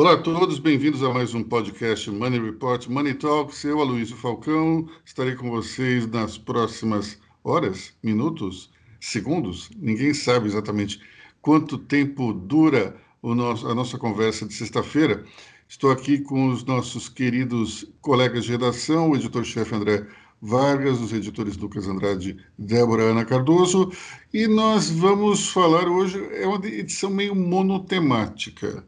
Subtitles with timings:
[0.00, 3.62] Olá a todos, bem-vindos a mais um podcast Money Report Money Talks.
[3.64, 9.68] Eu, Aloysio Falcão, estarei com vocês nas próximas horas, minutos, segundos.
[9.76, 11.02] Ninguém sabe exatamente
[11.42, 15.22] quanto tempo dura nosso, a nossa conversa de sexta-feira.
[15.68, 20.06] Estou aqui com os nossos queridos colegas de redação, o editor-chefe André
[20.40, 23.92] Vargas, os editores Lucas Andrade Débora Ana Cardoso,
[24.32, 28.82] e nós vamos falar hoje, é uma edição meio monotemática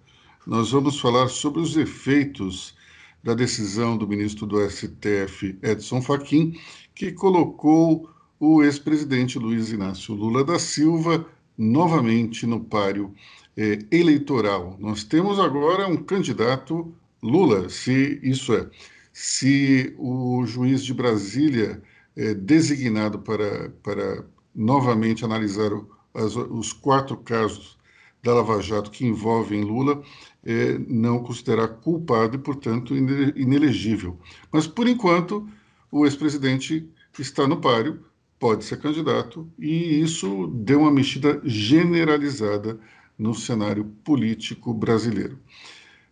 [0.47, 2.75] nós vamos falar sobre os efeitos
[3.23, 6.59] da decisão do ministro do STF, Edson Fachin,
[6.95, 8.11] que colocou
[8.41, 11.25] o ex-presidente Luiz Inácio Lula da Silva
[11.57, 13.15] novamente no páreo
[13.57, 14.77] eh, eleitoral.
[14.81, 18.69] Nós temos agora um candidato Lula, se isso é,
[19.13, 21.81] se o juiz de Brasília
[22.17, 27.79] é designado para, para novamente analisar o, as, os quatro casos
[28.23, 30.01] da Lava Jato que envolvem Lula,
[30.45, 34.19] é, não considerar culpado e, portanto, inelegível.
[34.53, 35.49] Mas, por enquanto,
[35.91, 38.05] o ex-presidente está no páreo,
[38.39, 42.79] pode ser candidato, e isso deu uma mexida generalizada
[43.19, 45.39] no cenário político brasileiro.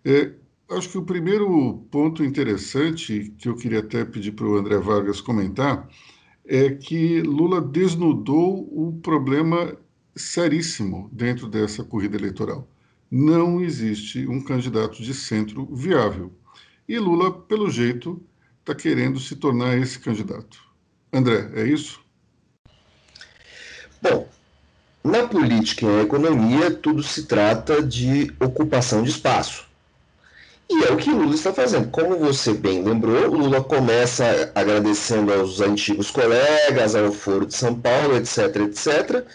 [0.05, 0.33] É,
[0.70, 5.20] acho que o primeiro ponto interessante que eu queria até pedir para o André Vargas
[5.20, 5.88] comentar
[6.44, 9.77] é que Lula desnudou o problema
[10.20, 12.68] seríssimo dentro dessa corrida eleitoral
[13.10, 16.32] não existe um candidato de centro viável.
[16.88, 18.22] E Lula, pelo jeito,
[18.60, 20.62] está querendo se tornar esse candidato.
[21.12, 22.00] André, é isso?
[24.00, 24.28] Bom,
[25.02, 29.68] na política e na economia, tudo se trata de ocupação de espaço.
[30.68, 31.91] E é o que Lula está fazendo.
[31.91, 38.16] Como você bem lembrou, Lula começa agradecendo aos antigos colegas, ao Foro de São Paulo,
[38.16, 39.26] etc, etc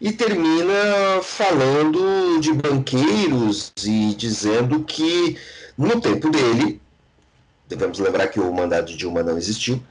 [0.00, 5.36] e termina falando de banqueiros e dizendo que
[5.76, 6.80] no tempo dele,
[7.68, 9.82] devemos lembrar que o mandato de Dilma não existiu,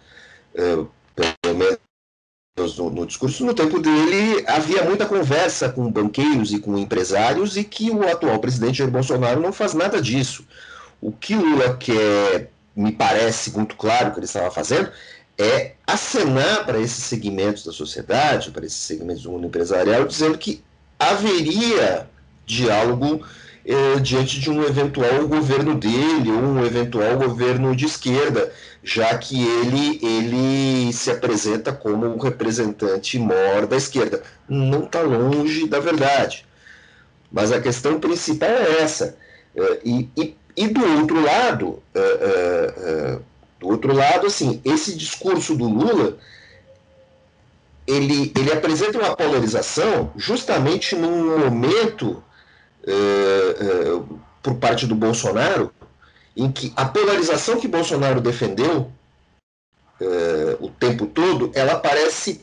[0.55, 0.75] é,
[1.15, 6.77] pelo menos no, no, discurso, no tempo dele havia muita conversa com banqueiros e com
[6.77, 10.45] empresários e que o atual presidente Jair Bolsonaro não faz nada disso.
[11.01, 14.91] O que Lula quer, me parece muito claro que ele estava fazendo,
[15.37, 20.63] é acenar para esses segmentos da sociedade, para esses segmentos do mundo empresarial, dizendo que
[20.99, 22.07] haveria
[22.45, 23.25] diálogo
[23.65, 28.51] eh, diante de um eventual governo dele ou um eventual governo de esquerda,
[28.83, 34.21] já que ele, ele se apresenta como um representante maior da esquerda.
[34.47, 36.45] Não está longe da verdade.
[37.31, 39.17] Mas a questão principal é essa.
[39.55, 43.19] Eh, e, e, e do outro lado, eh,
[43.63, 46.17] do outro lado, assim, esse discurso do Lula,
[47.87, 52.21] ele, ele apresenta uma polarização justamente num momento,
[52.85, 54.01] é, é,
[54.41, 55.73] por parte do Bolsonaro,
[56.35, 58.91] em que a polarização que Bolsonaro defendeu
[60.01, 62.41] é, o tempo todo, ela parece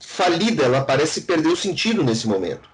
[0.00, 2.68] falida, ela parece perder o sentido nesse momento.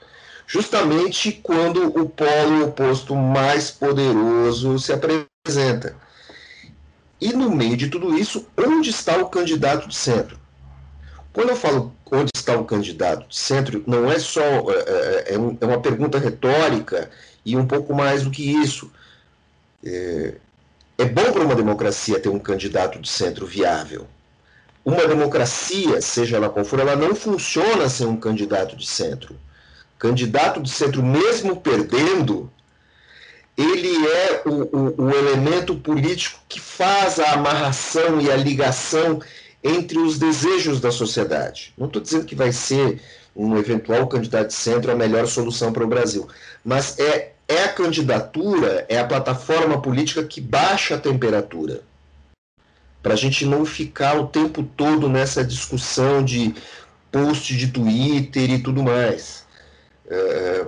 [0.47, 6.06] Justamente quando o polo oposto mais poderoso se apresenta.
[7.21, 10.38] E no meio de tudo isso, onde está o candidato de centro?
[11.32, 15.34] Quando eu falo onde está o candidato de centro, não é só é, é, é,
[15.34, 17.10] é uma pergunta retórica
[17.44, 18.91] e um pouco mais do que isso.
[19.84, 20.34] É,
[20.99, 24.06] é bom para uma democracia ter um candidato de centro viável.
[24.84, 29.37] Uma democracia, seja ela qual for, ela não funciona sem um candidato de centro.
[29.98, 32.50] Candidato de centro, mesmo perdendo,
[33.56, 39.21] ele é o, o, o, elemento político que faz a amarração e a ligação
[39.65, 41.72] entre os desejos da sociedade.
[41.77, 43.00] Não estou dizendo que vai ser
[43.34, 46.28] um eventual candidato de centro a melhor solução para o Brasil,
[46.65, 51.83] mas é, é a candidatura, é a plataforma política que baixa a temperatura.
[53.03, 56.55] Para a gente não ficar o tempo todo nessa discussão de
[57.11, 59.45] post de Twitter e tudo mais.
[60.09, 60.66] É,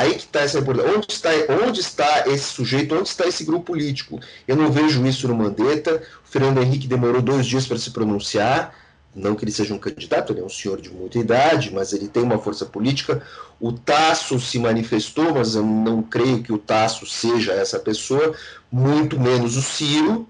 [0.00, 0.96] Aí que está essa importância.
[0.96, 1.28] Onde está,
[1.62, 2.94] onde está esse sujeito?
[2.94, 4.18] Onde está esse grupo político?
[4.48, 6.02] Eu não vejo isso no Mandetta.
[6.24, 8.74] O Fernando Henrique demorou dois dias para se pronunciar.
[9.14, 12.08] Não que ele seja um candidato, ele é um senhor de muita idade, mas ele
[12.08, 13.22] tem uma força política.
[13.60, 18.34] O Tasso se manifestou, mas eu não creio que o Tasso seja essa pessoa,
[18.72, 20.26] muito menos o Ciro.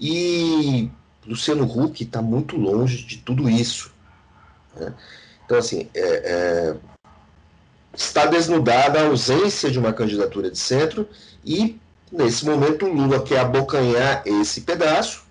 [0.00, 0.88] E
[1.26, 3.92] Luciano Huck está muito longe de tudo isso.
[4.74, 4.94] Né?
[5.44, 6.76] Então, assim, é, é
[7.96, 11.08] está desnudada a ausência de uma candidatura de centro
[11.44, 11.78] e,
[12.12, 15.24] nesse momento, Lula quer abocanhar esse pedaço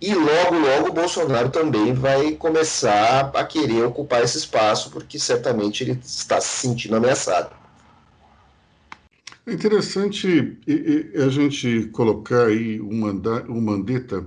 [0.00, 5.98] e logo, logo, Bolsonaro também vai começar a querer ocupar esse espaço, porque certamente ele
[6.02, 7.54] está se sentindo ameaçado.
[9.46, 10.58] É interessante
[11.22, 14.24] a gente colocar aí o Mandetta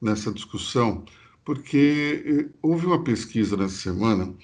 [0.00, 1.04] nessa discussão,
[1.42, 4.34] porque houve uma pesquisa nessa semana,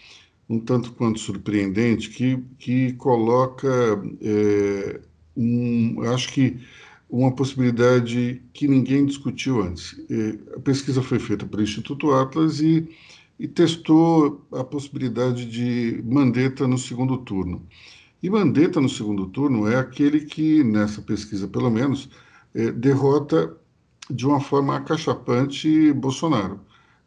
[0.50, 3.69] um tanto quanto surpreendente, que, que coloca,
[4.20, 5.00] é,
[5.37, 6.58] um, acho que,
[7.08, 9.97] uma possibilidade que ninguém discutiu antes.
[10.56, 12.88] A pesquisa foi feita pelo Instituto Atlas e,
[13.38, 17.67] e testou a possibilidade de Mandetta no segundo turno.
[18.23, 22.08] E Mandetta no segundo turno é aquele que, nessa pesquisa pelo menos,
[22.55, 23.56] é, derrota
[24.08, 26.61] de uma forma acachapante Bolsonaro.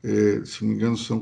[0.04, 1.20] É, se não me engano, são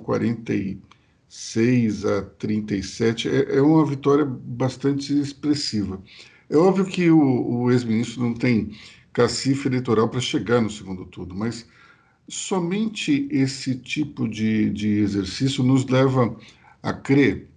[1.31, 3.29] 46 a 37.
[3.29, 6.01] É, é uma vitória bastante expressiva.
[6.49, 8.71] É óbvio que o, o ex-ministro não tem
[9.13, 11.65] cacife eleitoral para chegar no segundo turno, mas
[12.27, 16.35] somente esse tipo de, de exercício nos leva
[16.83, 17.49] a crer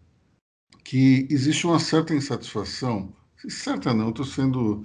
[0.85, 3.13] que existe uma certa insatisfação,
[3.49, 4.85] certa não, estou sendo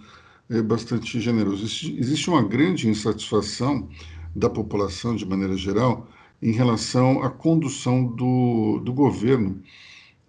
[0.50, 3.90] é, bastante generoso, existe uma grande insatisfação
[4.36, 6.08] da população, de maneira geral,
[6.42, 9.62] em relação à condução do, do governo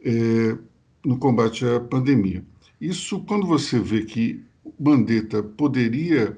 [0.04, 0.56] é,
[1.04, 2.44] no combate à pandemia.
[2.80, 4.44] Isso, quando você vê que
[4.78, 6.36] Mandetta poderia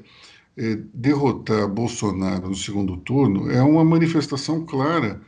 [0.57, 5.21] é, derrotar Bolsonaro no segundo turno, é uma manifestação clara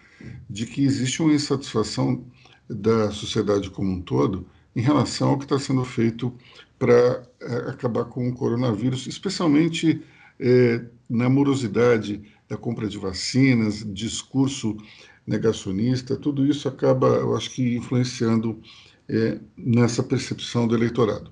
[0.48, 2.24] de que existe uma insatisfação
[2.68, 6.32] da sociedade como um todo em relação ao que está sendo feito
[6.78, 10.02] para é, acabar com o coronavírus, especialmente
[10.40, 14.76] é, na morosidade da compra de vacinas, discurso
[15.24, 18.60] negacionista, tudo isso acaba, eu acho que, influenciando
[19.08, 21.30] é, nessa percepção do eleitorado.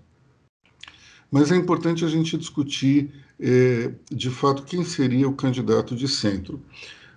[1.30, 6.62] Mas é importante a gente discutir, é, de fato, quem seria o candidato de centro.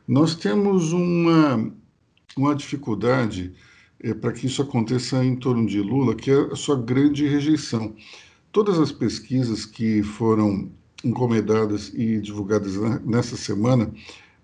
[0.07, 1.71] Nós temos uma,
[2.35, 3.53] uma dificuldade
[3.99, 7.95] é, para que isso aconteça em torno de Lula, que é a sua grande rejeição.
[8.51, 10.71] Todas as pesquisas que foram
[11.05, 12.75] encomendadas e divulgadas
[13.05, 13.91] nessa semana,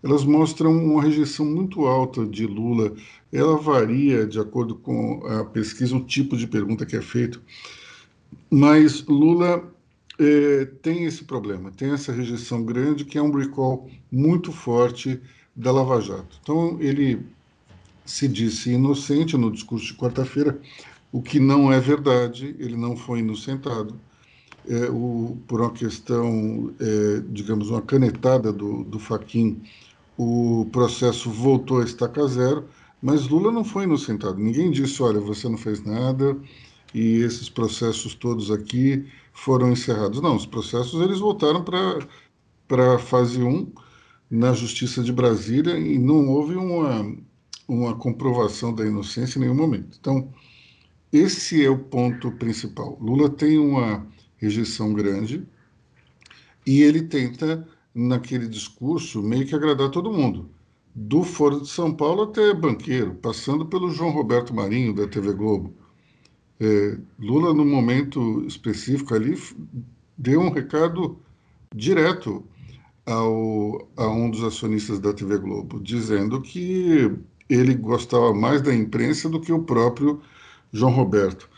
[0.04, 2.94] elas mostram uma rejeição muito alta de Lula.
[3.32, 7.42] Ela varia de acordo com a pesquisa, o tipo de pergunta que é feito.
[8.50, 9.72] Mas Lula
[10.20, 15.20] é, tem esse problema, tem essa rejeição grande, que é um recall muito forte
[15.56, 16.40] da Lava Jato.
[16.42, 17.26] Então, ele
[18.06, 20.60] se disse inocente no discurso de quarta-feira,
[21.12, 24.00] o que não é verdade, ele não foi inocentado.
[24.68, 29.62] É, o, por uma questão, é, digamos, uma canetada do, do Faquin,
[30.18, 32.68] o processo voltou a estaca zero,
[33.02, 34.38] mas Lula não foi inocentado.
[34.38, 36.38] Ninguém disse, olha, você não fez nada
[36.94, 40.22] e esses processos todos aqui foram encerrados.
[40.22, 43.72] Não, os processos eles voltaram para a fase 1
[44.30, 47.16] na Justiça de Brasília e não houve uma,
[47.68, 49.98] uma comprovação da inocência em nenhum momento.
[50.00, 50.32] Então,
[51.12, 52.98] esse é o ponto principal.
[53.02, 54.08] Lula tem uma
[54.42, 55.46] rejeição grande
[56.66, 60.50] e ele tenta, naquele discurso, meio que agradar todo mundo.
[60.94, 65.74] Do Foro de São Paulo até banqueiro, passando pelo João Roberto Marinho, da TV Globo.
[66.60, 69.38] É, Lula, no momento específico ali,
[70.18, 71.18] deu um recado
[71.74, 72.44] direto
[73.06, 77.12] ao, a um dos acionistas da TV Globo, dizendo que
[77.50, 80.22] ele gostava mais da imprensa do que o próprio
[80.72, 81.50] João Roberto.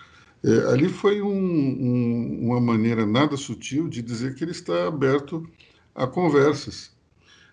[0.43, 5.47] É, ali foi um, um, uma maneira nada sutil de dizer que ele está aberto
[5.95, 6.91] a conversas.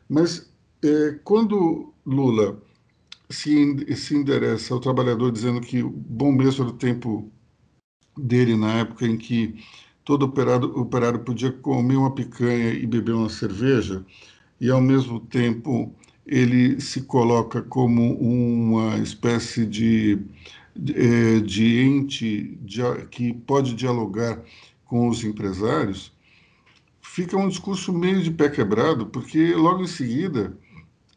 [0.08, 0.50] Mas
[0.84, 2.60] é, quando Lula
[3.30, 7.30] se, se endereça ao trabalhador dizendo que bom mesmo era o tempo
[8.18, 9.54] dele na época em que
[10.04, 14.04] todo operário, operário podia comer uma picanha e beber uma cerveja,
[14.60, 15.94] e ao mesmo tempo
[16.26, 20.18] ele se coloca como uma espécie de,
[20.94, 24.42] é, de ente de, que pode dialogar
[24.84, 26.12] com os empresários,
[27.00, 30.56] fica um discurso meio de pé quebrado, porque logo em seguida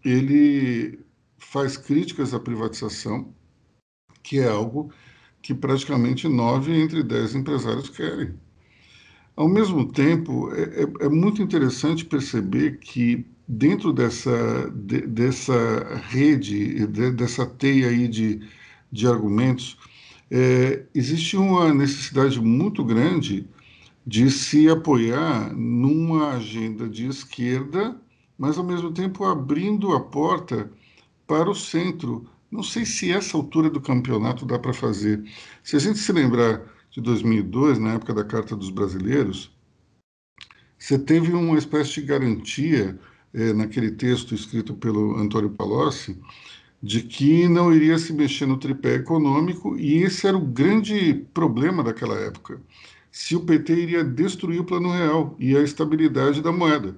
[0.04, 1.00] ele
[1.38, 3.34] faz críticas à privatização,
[4.22, 4.92] que é algo
[5.42, 8.34] que praticamente nove entre dez empresários querem.
[9.36, 16.88] Ao mesmo tempo, é, é, é muito interessante perceber que dentro dessa, de, dessa rede,
[16.88, 18.40] de, dessa teia aí de,
[18.94, 19.76] de argumentos,
[20.30, 23.48] é, existe uma necessidade muito grande
[24.06, 28.00] de se apoiar numa agenda de esquerda,
[28.38, 30.72] mas ao mesmo tempo abrindo a porta
[31.26, 32.30] para o centro.
[32.52, 35.24] Não sei se essa altura do campeonato dá para fazer.
[35.64, 39.52] Se a gente se lembrar de 2002, na época da Carta dos Brasileiros,
[40.78, 43.00] você teve uma espécie de garantia
[43.34, 46.20] é, naquele texto escrito pelo Antônio Palocci,
[46.84, 51.82] de que não iria se mexer no tripé econômico, e esse era o grande problema
[51.82, 52.62] daquela época.
[53.12, 56.96] se o PT iria destruir o Plano Real e a estabilidade da moeda.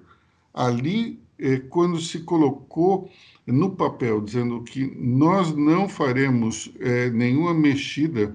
[0.53, 3.11] Ali, é, quando se colocou
[3.45, 8.33] no papel dizendo que nós não faremos é, nenhuma mexida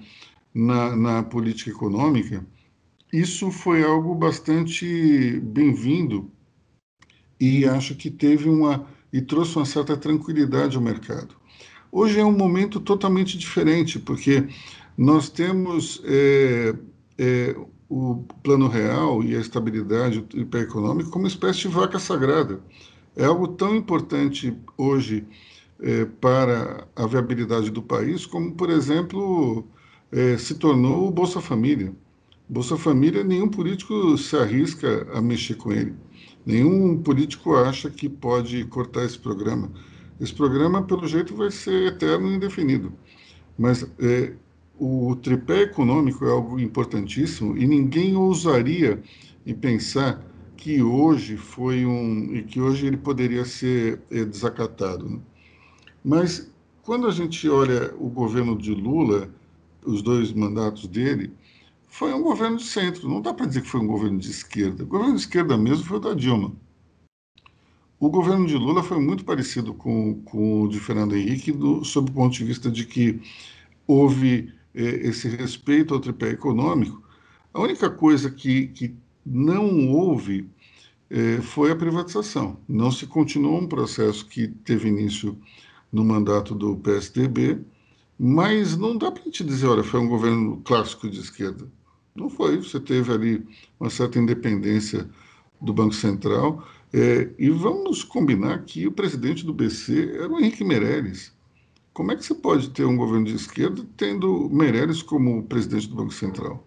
[0.54, 2.46] na, na política econômica,
[3.12, 6.30] isso foi algo bastante bem-vindo
[7.40, 11.39] e acho que teve uma e trouxe uma certa tranquilidade ao mercado.
[11.92, 14.46] Hoje é um momento totalmente diferente, porque
[14.96, 16.74] nós temos é,
[17.18, 17.56] é,
[17.88, 22.60] o plano real e a estabilidade econômica como espécie de vaca sagrada.
[23.16, 25.26] É algo tão importante hoje
[25.80, 29.64] é, para a viabilidade do país, como, por exemplo,
[30.12, 31.92] é, se tornou o Bolsa Família.
[32.48, 35.94] Bolsa Família, nenhum político se arrisca a mexer com ele.
[36.46, 39.70] Nenhum político acha que pode cortar esse programa.
[40.20, 42.92] Esse programa, pelo jeito, vai ser eterno e indefinido.
[43.58, 44.34] Mas é,
[44.78, 49.02] o tripé econômico é algo importantíssimo e ninguém ousaria
[49.46, 50.22] em pensar
[50.56, 55.08] que hoje foi um e que hoje ele poderia ser é, desacatado.
[55.08, 55.20] Né?
[56.04, 59.30] Mas quando a gente olha o governo de Lula,
[59.84, 61.32] os dois mandatos dele,
[61.88, 63.08] foi um governo de centro.
[63.08, 64.84] Não dá para dizer que foi um governo de esquerda.
[64.84, 66.52] O governo de esquerda mesmo foi o da Dilma.
[68.00, 72.10] O governo de Lula foi muito parecido com, com o de Fernando Henrique, do, sob
[72.10, 73.20] o ponto de vista de que
[73.86, 77.02] houve eh, esse respeito ao tripé econômico.
[77.52, 80.48] A única coisa que, que não houve
[81.10, 82.56] eh, foi a privatização.
[82.66, 85.36] Não se continuou um processo que teve início
[85.92, 87.60] no mandato do PSDB,
[88.18, 91.70] mas não dá para a gente dizer, olha, foi um governo clássico de esquerda.
[92.14, 92.56] Não foi.
[92.56, 93.46] Você teve ali
[93.78, 95.06] uma certa independência
[95.60, 96.66] do Banco Central.
[96.92, 101.32] É, e vamos combinar que o presidente do BC era o Henrique Meirelles.
[101.92, 105.94] Como é que você pode ter um governo de esquerda tendo Meirelles como presidente do
[105.94, 106.66] Banco Central?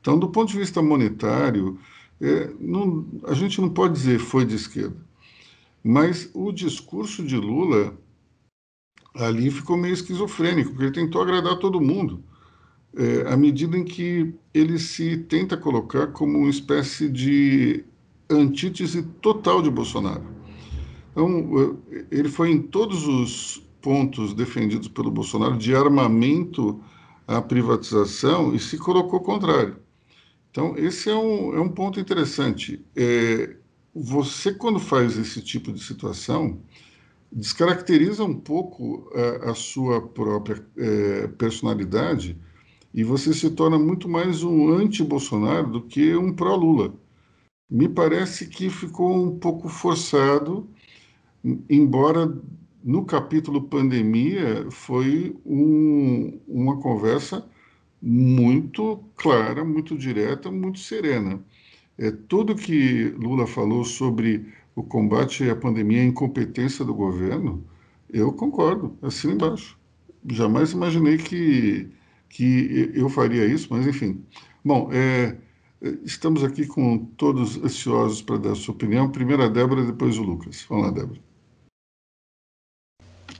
[0.00, 1.78] Então, do ponto de vista monetário,
[2.20, 4.96] é, não, a gente não pode dizer foi de esquerda.
[5.84, 7.98] Mas o discurso de Lula
[9.14, 12.22] ali ficou meio esquizofrênico, porque ele tentou agradar todo mundo
[12.96, 17.84] é, à medida em que ele se tenta colocar como uma espécie de
[18.30, 20.24] antítese total de Bolsonaro.
[21.12, 26.80] Então, é, ele foi em todos os pontos defendidos pelo Bolsonaro de armamento
[27.26, 29.76] à privatização e se colocou contrário.
[30.50, 32.84] Então, esse é um, é um ponto interessante.
[32.96, 33.56] É,
[33.94, 36.60] você, quando faz esse tipo de situação,
[37.32, 42.36] descaracteriza um pouco a, a sua própria é, personalidade
[42.92, 46.92] e você se torna muito mais um anti-Bolsonaro do que um pró-Lula.
[47.70, 50.68] Me parece que ficou um pouco forçado,
[51.68, 52.36] embora
[52.82, 57.48] no capítulo pandemia foi um, uma conversa
[58.02, 61.40] muito clara, muito direta, muito serena.
[61.98, 67.64] É, tudo que Lula falou sobre o combate à pandemia, a incompetência do governo,
[68.08, 69.78] eu concordo, assim embaixo.
[70.26, 71.90] Jamais imaginei que
[72.30, 74.24] que eu faria isso, mas enfim.
[74.64, 75.36] Bom, é,
[76.04, 79.10] estamos aqui com todos ansiosos para dar sua opinião.
[79.10, 80.64] Primeiro a Débora, depois o Lucas.
[80.68, 81.20] Vamos lá, Débora.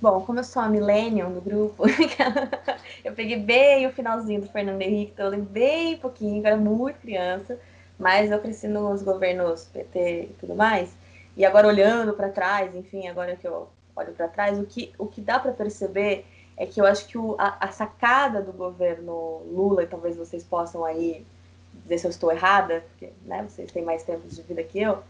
[0.01, 1.85] Bom, como eu sou a Millennium do grupo,
[3.05, 6.57] eu peguei bem o finalzinho do Fernando Henrique, então eu lembro bem pouquinho, eu era
[6.57, 7.59] muito criança,
[7.99, 10.91] mas eu cresci nos governos PT e tudo mais.
[11.37, 15.07] E agora olhando para trás, enfim, agora que eu olho para trás, o que, o
[15.07, 16.25] que dá para perceber
[16.57, 20.43] é que eu acho que o, a, a, sacada do governo Lula, e talvez vocês
[20.43, 21.27] possam aí
[21.73, 25.03] dizer se eu estou errada, porque né, vocês têm mais tempo de vida que eu,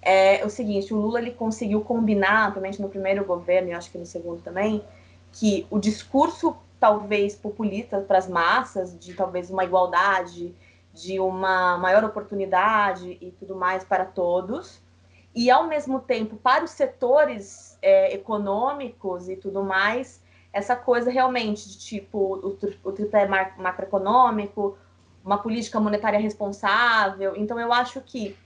[0.00, 3.98] é o seguinte, o Lula ele conseguiu combinar, principalmente no primeiro governo, e acho que
[3.98, 4.84] no segundo também,
[5.30, 10.52] que o discurso talvez populista para as massas, de talvez uma igualdade,
[10.92, 14.82] de uma maior oportunidade e tudo mais para todos,
[15.34, 20.20] e ao mesmo tempo para os setores é, econômicos e tudo mais,
[20.52, 23.26] essa coisa realmente de tipo o, o tripé
[23.56, 24.76] macroeconômico,
[25.24, 27.34] uma política monetária responsável.
[27.36, 28.36] Então, eu acho que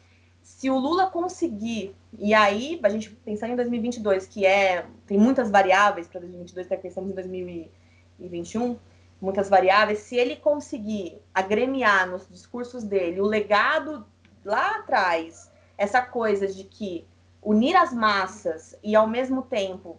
[0.42, 5.50] se o Lula conseguir, e aí a gente pensar em 2022, que é tem muitas
[5.50, 8.78] variáveis para 2022, até pensamos em 2021,
[9.20, 14.06] muitas variáveis, se ele conseguir agremiar nos discursos dele o legado
[14.44, 17.04] lá atrás, essa coisa de que
[17.42, 19.98] unir as massas e ao mesmo tempo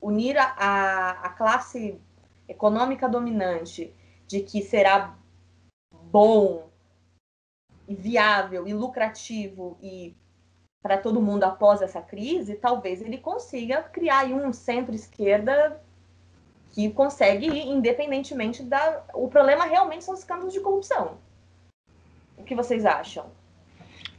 [0.00, 1.98] unir a, a classe
[2.46, 3.92] econômica dominante
[4.26, 5.16] de que será
[6.10, 6.68] bom
[7.88, 10.14] e viável e lucrativo e
[10.82, 15.82] para todo mundo após essa crise, talvez ele consiga criar um centro-esquerda
[16.70, 19.04] que consegue ir independentemente da.
[19.14, 21.18] O problema realmente são os escândalos de corrupção.
[22.36, 23.26] O que vocês acham?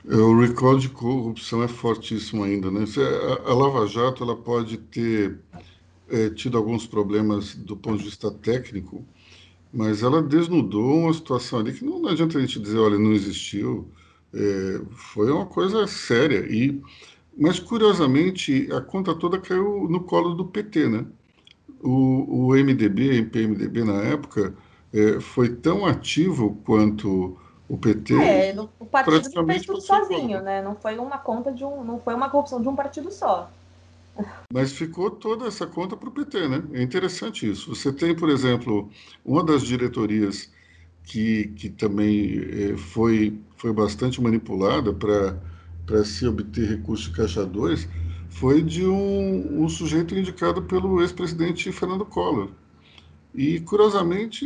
[0.03, 2.85] O recall de corrupção é fortíssimo ainda, né?
[3.45, 5.39] A Lava Jato ela pode ter
[6.09, 9.05] é, tido alguns problemas do ponto de vista técnico,
[9.77, 13.13] mas ela desnudou uma situação ali que não, não adianta a gente dizer, olha, não
[13.13, 13.87] existiu.
[14.33, 16.39] É, foi uma coisa séria.
[16.51, 16.81] E,
[17.37, 21.05] mas, curiosamente, a conta toda caiu no colo do PT, né?
[21.79, 24.55] O, o MDB, PMDB na época,
[24.91, 27.37] é, foi tão ativo quanto
[27.69, 28.15] o PT.
[28.15, 30.59] É, o partido não fez tudo sozinho, né?
[30.59, 33.47] Não foi uma conta de um, não foi uma corrupção de um partido só.
[34.51, 36.63] Mas ficou toda essa conta para o PT, né?
[36.73, 37.73] É interessante isso.
[37.75, 38.89] Você tem, por exemplo,
[39.25, 40.51] uma das diretorias
[41.03, 47.87] que, que também é, foi, foi bastante manipulada para se obter recurso de Caixa 2,
[48.29, 52.49] foi de um, um sujeito indicado pelo ex-presidente Fernando Collor.
[53.33, 54.45] E, curiosamente,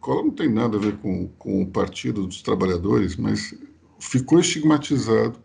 [0.00, 3.54] Collor não tem nada a ver com, com o Partido dos Trabalhadores, mas
[3.98, 5.38] ficou estigmatizado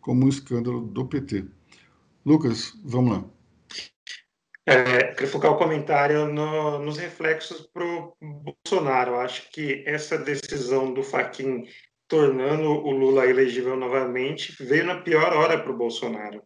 [0.00, 1.44] como um escândalo do PT.
[2.24, 3.24] Lucas, vamos lá.
[4.64, 9.16] É, queria focar o comentário no, nos reflexos para o Bolsonaro.
[9.16, 11.64] Acho que essa decisão do Faquin
[12.06, 16.42] tornando o Lula elegível novamente veio na pior hora para o Bolsonaro.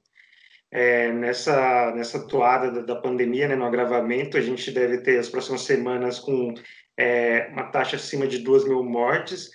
[0.71, 5.28] É, nessa, nessa toada da, da pandemia, né, no agravamento, a gente deve ter as
[5.28, 6.54] próximas semanas com
[6.97, 9.50] é, uma taxa acima de 2 mil mortes,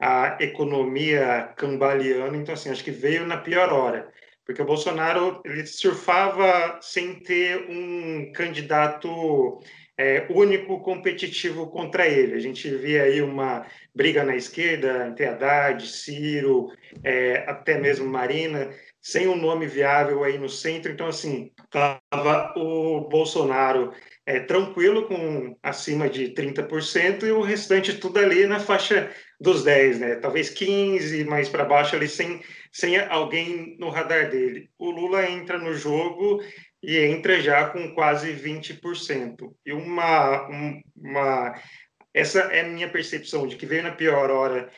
[0.00, 4.10] a economia cambaleando, então, assim, acho que veio na pior hora
[4.46, 9.60] porque o Bolsonaro ele surfava sem ter um candidato
[9.98, 12.34] é, único competitivo contra ele.
[12.34, 16.70] A gente via aí uma briga na esquerda entre Haddad, Ciro,
[17.02, 20.92] é, até mesmo Marina, sem um nome viável aí no centro.
[20.92, 23.92] Então, assim, estava o Bolsonaro
[24.26, 30.00] é, tranquilo, com acima de 30%, e o restante tudo ali na faixa dos 10,
[30.00, 30.14] né?
[30.16, 32.40] Talvez 15, mais para baixo ali, sem
[32.72, 34.68] sem alguém no radar dele.
[34.78, 36.42] O Lula entra no jogo
[36.82, 39.50] e entra já com quase 20%.
[39.64, 40.46] E uma,
[40.94, 41.58] uma
[42.12, 44.70] essa é a minha percepção de que veio na pior hora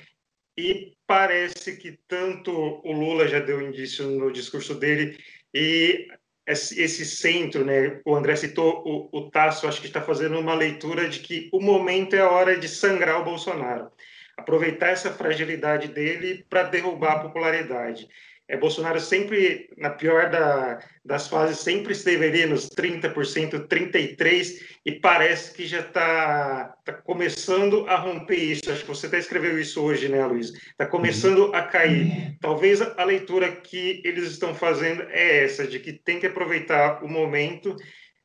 [0.57, 2.53] e parece que tanto
[2.85, 5.19] o Lula já deu indício no discurso dele
[5.53, 6.07] e
[6.47, 8.01] esse centro, né?
[8.07, 11.61] O André citou o, o Tasso, acho que está fazendo uma leitura de que o
[11.61, 13.91] momento é a hora de sangrar o Bolsonaro
[14.39, 18.09] aproveitar essa fragilidade dele para derrubar a popularidade.
[18.51, 24.93] É, Bolsonaro sempre, na pior da, das fases, sempre esteve ali nos 30%, 33%, e
[24.93, 28.73] parece que já está tá começando a romper isso.
[28.73, 30.51] Acho que você até escreveu isso hoje, né, Luiz?
[30.55, 32.39] Está começando a cair.
[32.41, 37.09] Talvez a leitura que eles estão fazendo é essa, de que tem que aproveitar o
[37.09, 37.77] momento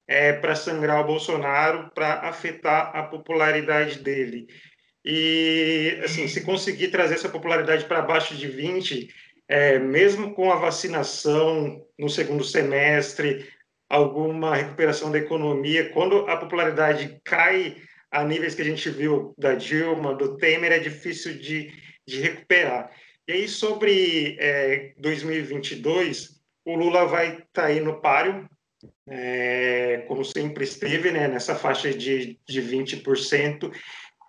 [0.07, 4.47] é, para sangrar o Bolsonaro, para afetar a popularidade dele.
[5.05, 9.09] E, assim, se conseguir trazer essa popularidade para baixo de 20,
[9.47, 13.47] é, mesmo com a vacinação no segundo semestre,
[13.89, 17.77] alguma recuperação da economia, quando a popularidade cai
[18.09, 21.73] a níveis que a gente viu da Dilma, do Temer, é difícil de,
[22.07, 22.91] de recuperar.
[23.27, 28.47] E aí, sobre é, 2022, o Lula vai estar tá aí no páreo,
[29.07, 33.71] é, como sempre esteve, né, nessa faixa de, de 20%,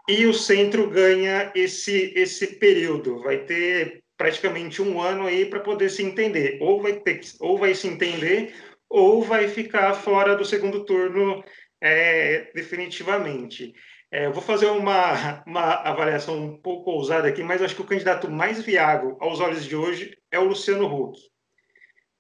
[0.09, 5.91] e o centro ganha esse, esse período, vai ter praticamente um ano aí para poder
[5.91, 8.55] se entender, ou vai, ter, ou vai se entender,
[8.89, 11.43] ou vai ficar fora do segundo turno
[11.81, 13.75] é, definitivamente.
[14.11, 17.87] É, eu vou fazer uma, uma avaliação um pouco ousada aqui, mas acho que o
[17.87, 21.19] candidato mais viável aos olhos de hoje é o Luciano Huck.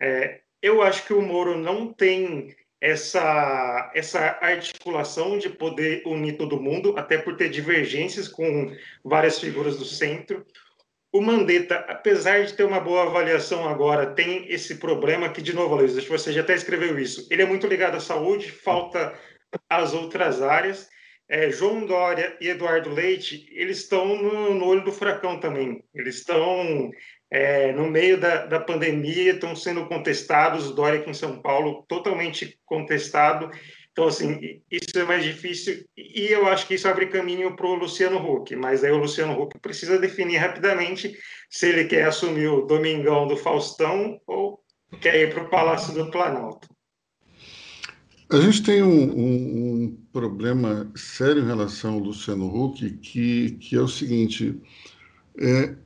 [0.00, 6.60] É, eu acho que o Moro não tem essa, essa articulação de poder unir todo
[6.60, 10.44] mundo, até por ter divergências com várias figuras do centro.
[11.10, 15.76] O Mandetta, apesar de ter uma boa avaliação agora, tem esse problema que, de novo,
[15.76, 17.26] Luiz, você já até escreveu isso.
[17.30, 19.18] Ele é muito ligado à saúde, falta
[19.70, 20.86] as outras áreas.
[21.26, 25.82] É, João Dória e Eduardo Leite, eles estão no, no olho do furacão também.
[25.94, 26.90] Eles estão
[27.30, 31.84] é, no meio da, da pandemia, estão sendo contestados, o Dória aqui em São Paulo,
[31.88, 33.50] totalmente contestado.
[33.94, 37.76] Então, assim, isso é mais difícil e eu acho que isso abre caminho para o
[37.76, 41.16] Luciano Huck, mas aí o Luciano Huck precisa definir rapidamente
[41.48, 44.60] se ele quer assumir o Domingão do Faustão ou
[45.00, 46.66] quer ir para o Palácio do Planalto.
[48.30, 53.76] A gente tem um, um, um, problema sério em relação ao Luciano Huck, que, que
[53.76, 54.60] é o seguinte:
[55.38, 55.76] é,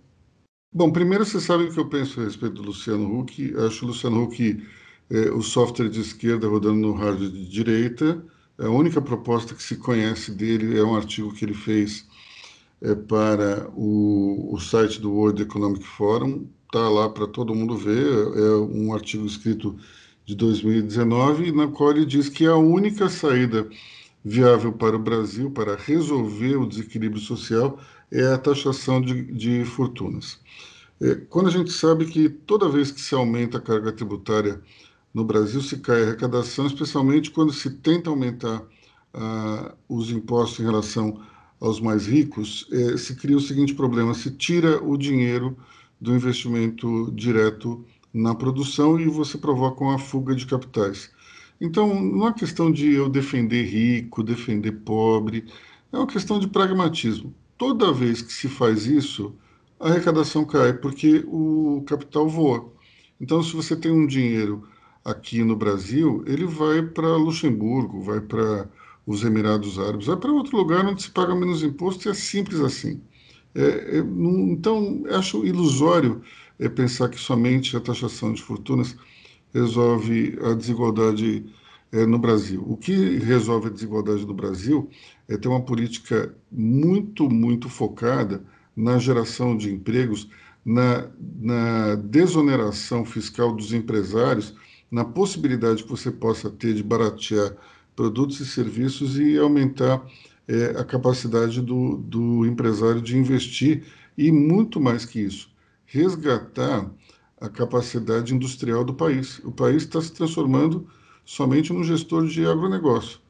[0.78, 3.52] Bom, primeiro você sabe o que eu penso a respeito do Luciano Huck.
[3.66, 4.64] Acho o Luciano Huck
[5.10, 8.24] é, o software de esquerda rodando no hardware de direita.
[8.56, 12.06] A única proposta que se conhece dele é um artigo que ele fez
[12.80, 18.06] é, para o, o site do World Economic Forum, está lá para todo mundo ver,
[18.36, 19.76] é um artigo escrito
[20.24, 23.68] de 2019, na qual ele diz que a única saída
[24.24, 30.40] viável para o Brasil para resolver o desequilíbrio social é a taxação de, de fortunas.
[31.00, 34.60] É, quando a gente sabe que toda vez que se aumenta a carga tributária
[35.14, 38.62] no Brasil, se cai a arrecadação, especialmente quando se tenta aumentar
[39.14, 41.20] ah, os impostos em relação
[41.60, 45.56] aos mais ricos, é, se cria o seguinte problema: se tira o dinheiro
[46.00, 51.10] do investimento direto na produção e você provoca uma fuga de capitais.
[51.60, 55.44] Então, não é questão de eu defender rico, defender pobre,
[55.92, 57.34] é uma questão de pragmatismo.
[57.58, 59.34] Toda vez que se faz isso,
[59.80, 62.72] a arrecadação cai, porque o capital voa.
[63.20, 64.68] Então, se você tem um dinheiro
[65.04, 68.70] aqui no Brasil, ele vai para Luxemburgo, vai para
[69.06, 72.60] os Emirados Árabes, vai para outro lugar onde se paga menos imposto e é simples
[72.60, 73.00] assim.
[73.54, 76.22] É, é, não, então, acho ilusório
[76.58, 78.96] é, pensar que somente a taxação de fortunas
[79.52, 81.44] resolve a desigualdade
[81.92, 82.62] é, no Brasil.
[82.66, 84.90] O que resolve a desigualdade no Brasil
[85.28, 88.42] é ter uma política muito, muito focada
[88.74, 90.28] na geração de empregos,
[90.64, 91.08] na,
[91.40, 94.54] na desoneração fiscal dos empresários,
[94.90, 97.54] na possibilidade que você possa ter de baratear
[97.94, 100.06] produtos e serviços e aumentar
[100.46, 103.84] é, a capacidade do, do empresário de investir
[104.16, 105.50] e, muito mais que isso,
[105.84, 106.90] resgatar
[107.40, 109.40] a capacidade industrial do país.
[109.44, 110.88] O país está se transformando
[111.24, 113.20] somente num gestor de agronegócio.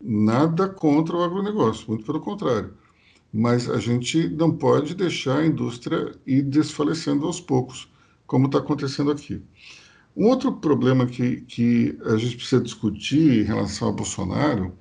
[0.00, 2.74] Nada contra o agronegócio, muito pelo contrário.
[3.32, 7.90] Mas a gente não pode deixar a indústria ir desfalecendo aos poucos,
[8.26, 9.42] como está acontecendo aqui.
[10.16, 14.72] Um outro problema que, que a gente precisa discutir em relação ao Bolsonaro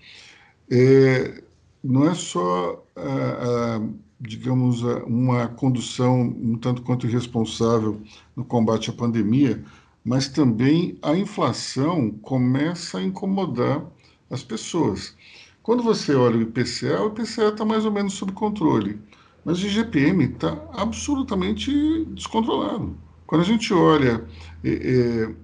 [0.72, 1.44] é,
[1.84, 3.82] não é só, a, a,
[4.20, 8.02] digamos, a, uma condução um tanto quanto irresponsável
[8.36, 9.64] no combate à pandemia,
[10.06, 13.86] mas também a inflação começa a incomodar
[14.30, 15.16] as pessoas.
[15.62, 19.00] Quando você olha o IPCA, o IPCA está mais ou menos sob controle,
[19.44, 22.96] mas o IGPM está absolutamente descontrolado.
[23.26, 24.24] Quando a gente olha
[24.64, 25.36] é, é,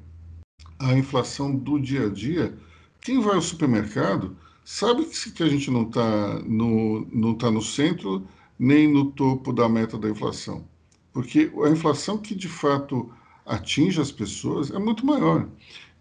[0.80, 2.56] a inflação do dia a dia,
[3.00, 8.26] quem vai ao supermercado sabe que a gente não está no, não tá no centro
[8.60, 10.64] nem no topo da meta da inflação.
[11.12, 13.12] Porque a inflação que de fato
[13.46, 15.48] atinge as pessoas é muito maior.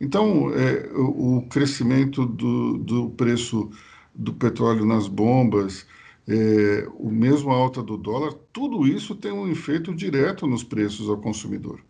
[0.00, 3.70] Então, é, o, o crescimento do, do preço
[4.14, 5.86] do petróleo nas bombas,
[6.26, 11.18] é, o mesmo alta do dólar, tudo isso tem um efeito direto nos preços ao
[11.18, 11.80] consumidor.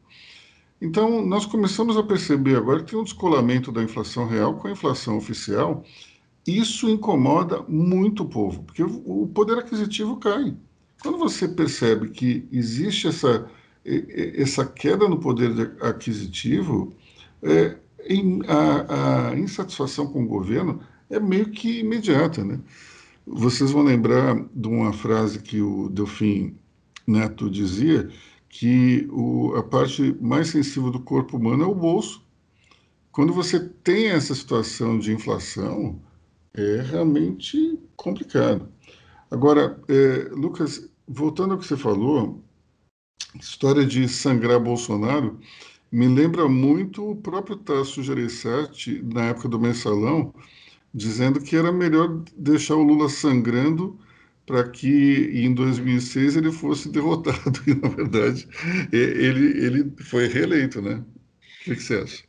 [0.81, 4.73] Então, nós começamos a perceber agora que tem um descolamento da inflação real com a
[4.73, 5.85] inflação oficial.
[6.47, 10.57] Isso incomoda muito o povo, porque o poder aquisitivo cai.
[11.03, 13.47] Quando você percebe que existe essa,
[13.85, 16.95] essa queda no poder aquisitivo,
[17.43, 17.77] é,
[18.49, 22.61] a, a insatisfação com o governo é meio que imediata, né?
[23.27, 26.57] Vocês vão lembrar de uma frase que o Delfim
[27.07, 28.09] Neto dizia,
[28.49, 32.25] que o, a parte mais sensível do corpo humano é o bolso.
[33.13, 36.01] Quando você tem essa situação de inflação,
[36.55, 38.69] é realmente complicado.
[39.31, 42.43] Agora, é, Lucas, voltando ao que você falou,
[43.39, 45.39] história de sangrar Bolsonaro
[45.91, 50.33] me lembra muito o próprio Tasso Gereissati, na época do mensalão,
[50.95, 53.99] dizendo que era melhor deixar o Lula sangrando
[54.47, 57.61] para que em 2006 ele fosse derrotado.
[57.67, 58.49] E, na verdade,
[58.93, 61.05] ele, ele foi reeleito, né?
[61.61, 62.25] O que, que você acha?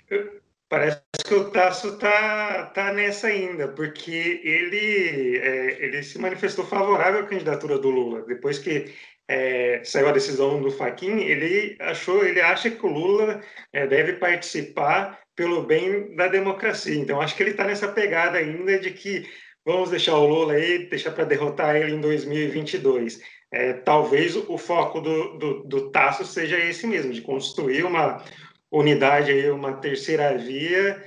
[0.70, 7.22] Parece que o Tasso tá, tá nessa ainda, porque ele, é, ele se manifestou favorável
[7.22, 8.22] à candidatura do Lula.
[8.22, 8.94] Depois que
[9.32, 13.40] é, saiu a decisão do Faquin, ele achou, ele acha que o Lula
[13.72, 16.96] é, deve participar pelo bem da democracia.
[16.96, 19.26] Então, acho que ele está nessa pegada ainda de que
[19.66, 23.22] vamos deixar o Lula aí, deixar para derrotar ele em 2022.
[23.54, 28.22] É, talvez o foco do, do, do Tasso seja esse mesmo, de construir uma
[28.70, 31.02] unidade, aí, uma terceira via,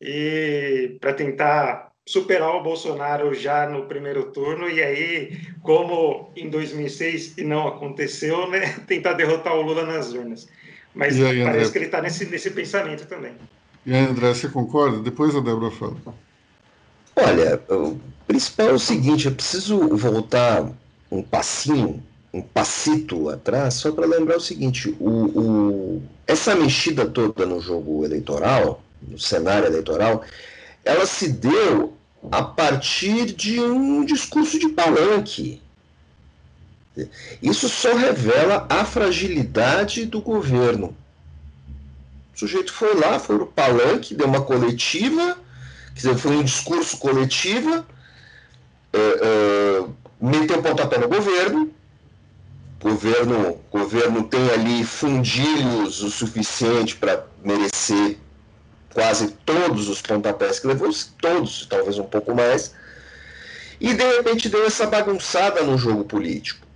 [0.00, 7.36] e para tentar superar o Bolsonaro já no primeiro turno, e aí, como em 2006
[7.36, 10.48] e não aconteceu, né, tentar derrotar o Lula nas urnas.
[10.94, 11.70] Mas aí, parece André?
[11.70, 13.32] que ele está nesse, nesse pensamento também.
[13.84, 15.00] E aí, André, você concorda?
[15.00, 15.96] Depois a Débora fala.
[17.14, 20.66] Olha, o principal é o seguinte: eu preciso voltar
[21.10, 27.44] um passinho, um passito atrás, só para lembrar o seguinte: o, o, essa mexida toda
[27.44, 30.24] no jogo eleitoral, no cenário eleitoral,
[30.86, 31.97] ela se deu
[32.30, 35.62] a partir de um discurso de palanque.
[37.42, 40.96] Isso só revela a fragilidade do governo.
[42.34, 45.38] O sujeito foi lá, foi no palanque, deu uma coletiva,
[45.88, 47.84] quer dizer, foi um discurso coletivo,
[48.92, 49.84] é, é,
[50.20, 51.72] meteu o pontapé no governo,
[52.80, 58.18] governo, governo tem ali fundilhos o suficiente para merecer
[58.92, 62.74] quase todos os pontapés que levou, todos, talvez um pouco mais,
[63.80, 66.66] e de repente deu essa bagunçada no jogo político.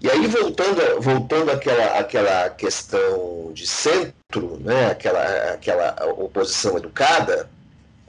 [0.00, 7.48] E aí, voltando, voltando àquela, àquela questão de centro, né, aquela, aquela oposição educada,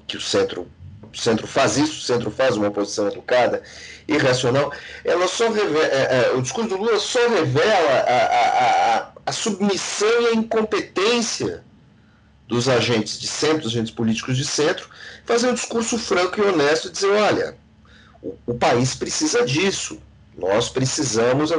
[0.08, 0.68] que o centro,
[1.12, 3.62] o centro faz isso, o centro faz uma oposição educada
[4.08, 4.72] e racional,
[5.06, 9.32] ela só revela, é, é, o discurso do Lula só revela a, a, a, a
[9.32, 11.64] submissão e a incompetência
[12.54, 14.88] dos agentes de centro, dos agentes políticos de centro,
[15.26, 17.56] fazer um discurso franco e honesto e dizer, olha,
[18.22, 19.98] o, o país precisa disso,
[20.38, 21.52] nós precisamos.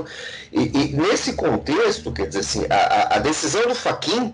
[0.52, 4.32] E, e, nesse contexto, quer dizer assim, a, a decisão do Faquin,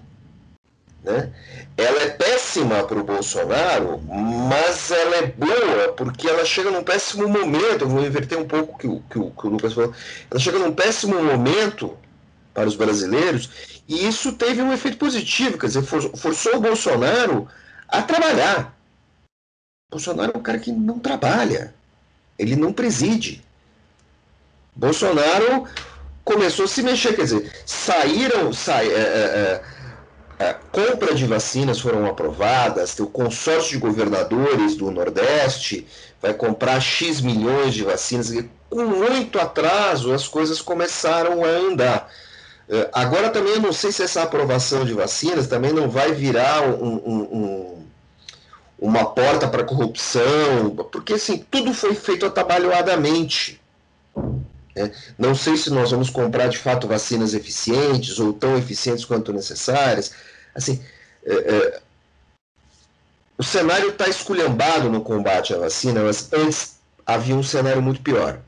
[1.03, 1.33] né,
[1.79, 7.27] ela é péssima para o Bolsonaro, mas ela é boa porque ela chega num péssimo
[7.27, 7.89] momento.
[7.89, 9.95] Vou inverter um pouco o que, que o, que o Lucas falou.
[10.31, 11.97] Ela chega num péssimo momento
[12.53, 13.49] para os brasileiros
[13.89, 17.49] e isso teve um efeito positivo, quer dizer, for, forçou o Bolsonaro
[17.89, 18.77] a trabalhar.
[19.91, 21.75] Bolsonaro é um cara que não trabalha,
[22.39, 23.45] ele não preside.
[24.77, 25.67] Bolsonaro
[26.25, 29.63] começou a se mexer, quer dizer, saíram, sa, é, é,
[30.39, 35.85] é, compra de vacinas foram aprovadas, o consórcio de governadores do Nordeste
[36.23, 38.33] vai comprar X milhões de vacinas,
[38.69, 42.09] com muito atraso as coisas começaram a andar.
[42.73, 46.63] É, agora também eu não sei se essa aprovação de vacinas também não vai virar
[46.63, 47.87] um, um, um,
[48.79, 53.61] uma porta para corrupção, porque assim, tudo foi feito atabalhoadamente.
[54.77, 54.93] Né?
[55.19, 60.13] Não sei se nós vamos comprar de fato vacinas eficientes ou tão eficientes quanto necessárias.
[60.55, 60.81] Assim,
[61.25, 61.81] é, é,
[63.37, 68.39] o cenário está esculhambado no combate à vacina, mas antes havia um cenário muito pior.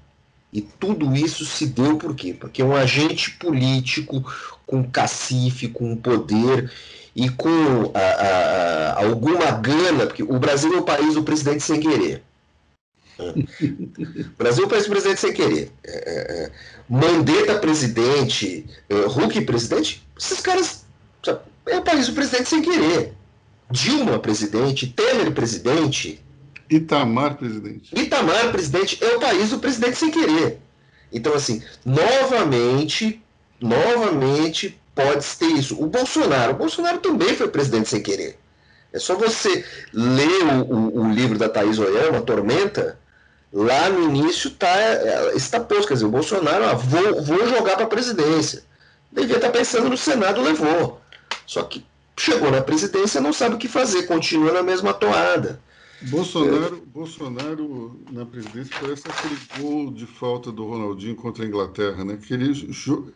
[0.53, 2.35] E tudo isso se deu por quê?
[2.39, 4.23] Porque um agente político
[4.67, 6.71] com cacife, com poder
[7.17, 11.63] e com a, a, a, alguma gana, porque o Brasil é o país do presidente
[11.63, 12.23] sem querer.
[13.19, 15.71] O Brasil faz presidente sem querer.
[15.85, 16.53] É, é, é,
[16.89, 20.85] Mandetta presidente, é, Hulk presidente, esses caras.
[21.23, 23.13] Sabe, é o país do presidente sem querer.
[23.71, 26.22] Dilma presidente, Temer presidente.
[26.77, 27.99] Itamar presidente.
[27.99, 30.59] Itamar presidente é o presidente sem querer.
[31.13, 33.23] Então, assim, novamente,
[33.61, 35.83] novamente pode ter isso.
[35.83, 38.39] O Bolsonaro, o Bolsonaro também foi presidente sem querer.
[38.93, 42.99] É só você ler o, o, o livro da Thaís Oyama, Tormenta,
[43.53, 44.69] lá no início tá,
[45.35, 48.63] está posto, quer dizer, o Bolsonaro, ah, vou, vou jogar para a presidência.
[49.11, 51.01] Devia estar tá pensando no Senado, levou.
[51.47, 51.85] Só que
[52.19, 55.61] chegou na presidência, não sabe o que fazer, continua na mesma toada.
[56.11, 56.81] Bolsonaro, é.
[56.87, 62.19] Bolsonaro na presidência parece aquele gol de falta do Ronaldinho contra a Inglaterra, né?
[62.21, 62.53] Que ele,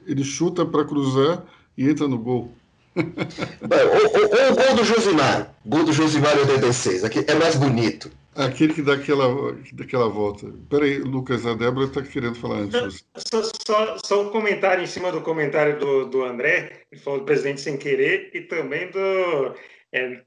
[0.06, 1.44] ele chuta para cruzar
[1.76, 2.52] e entra no gol.
[2.96, 8.10] ou, o gol do Josimar, gol do Josimar 86, aqui é mais bonito.
[8.34, 10.46] Aquele que dá aquela, que dá aquela volta.
[10.68, 13.04] Peraí, Lucas, a Débora está querendo falar antes.
[13.16, 17.24] Só, só, só, um comentário em cima do comentário do, do André, ele falou do
[17.24, 19.54] presidente sem querer, e também do.
[19.90, 20.22] É,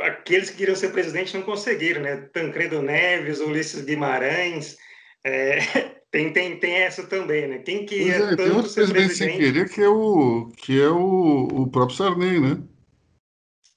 [0.00, 2.16] aqueles que queriam ser presidente não conseguiram, né?
[2.32, 4.76] Tancredo Neves, Ulisses Guimarães.
[5.24, 5.58] É,
[6.10, 7.58] tem, tem, tem essa também, né?
[7.58, 11.48] Quem queria é, tem outro presidente, presidente, sem querer que é o, que é o,
[11.52, 12.62] o próprio Sarney, né?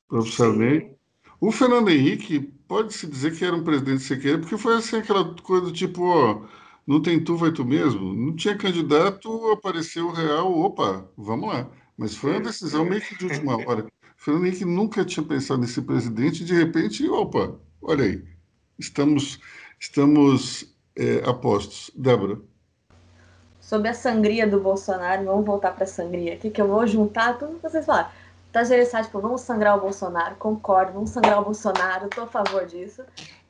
[0.06, 0.34] O próprio.
[0.34, 0.94] Sarney.
[1.40, 5.36] O Fernando Henrique pode-se dizer que era um presidente sem querer, porque foi assim aquela
[5.42, 6.46] coisa tipo, ó,
[6.88, 8.14] não tem tu, vai tu mesmo.
[8.14, 11.70] Não tinha candidato, apareceu o real, opa, vamos lá.
[11.98, 13.86] Mas foi uma decisão meio que de última hora.
[14.24, 18.24] Fernando Henrique nunca tinha pensado nesse presidente de repente, opa, olha aí,
[18.80, 19.38] estamos,
[19.78, 21.92] estamos é, apostos.
[21.94, 22.40] Débora.
[23.60, 27.38] Sobre a sangria do Bolsonaro, vamos voltar para a sangria aqui, que eu vou juntar
[27.38, 28.10] tudo que vocês falaram
[28.54, 32.66] tá gerenciado, tipo, vamos sangrar o Bolsonaro, concordo, vamos sangrar o Bolsonaro, tô a favor
[32.68, 33.04] disso.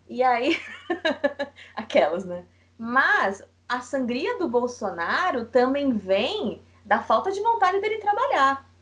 [0.08, 0.58] E aí,
[1.76, 2.46] aquelas, né?
[2.80, 8.73] Mas a sangria do Bolsonaro também vem da falta de vontade dele trabalhar.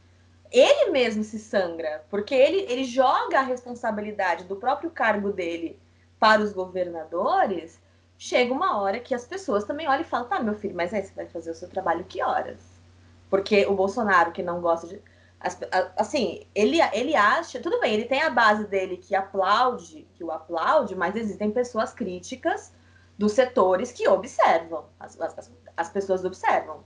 [0.52, 5.80] Ele mesmo se sangra, porque ele, ele joga a responsabilidade do próprio cargo dele
[6.20, 7.80] para os governadores.
[8.18, 11.04] Chega uma hora que as pessoas também olham e falam: tá, meu filho, mas aí
[11.04, 12.60] você vai fazer o seu trabalho que horas?
[13.30, 15.02] Porque o Bolsonaro, que não gosta de
[15.98, 20.32] assim, ele, ele acha, tudo bem, ele tem a base dele que aplaude, que o
[20.32, 22.72] aplaude, mas existem pessoas críticas
[23.18, 24.86] dos setores que observam.
[25.00, 26.84] As, as, as pessoas observam.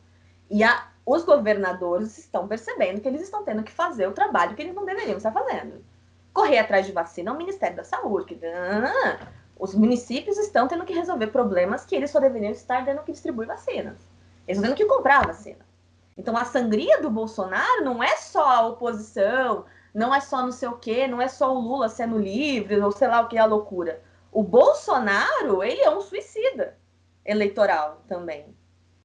[0.49, 4.61] E a, os governadores estão percebendo que eles estão tendo que fazer o trabalho que
[4.61, 5.83] eles não deveriam estar fazendo.
[6.33, 8.25] Correr atrás de vacina é o Ministério da Saúde.
[8.25, 8.39] Que,
[9.57, 13.47] os municípios estão tendo que resolver problemas que eles só deveriam estar tendo que distribuir
[13.47, 13.97] vacinas.
[14.47, 15.65] Eles estão tendo que comprar vacina.
[16.17, 20.67] Então a sangria do Bolsonaro não é só a oposição, não é só não sei
[20.67, 23.41] o quê, não é só o Lula sendo livre, ou sei lá o que é
[23.41, 24.01] a loucura.
[24.31, 26.77] O Bolsonaro, ele é um suicida
[27.25, 28.55] eleitoral também.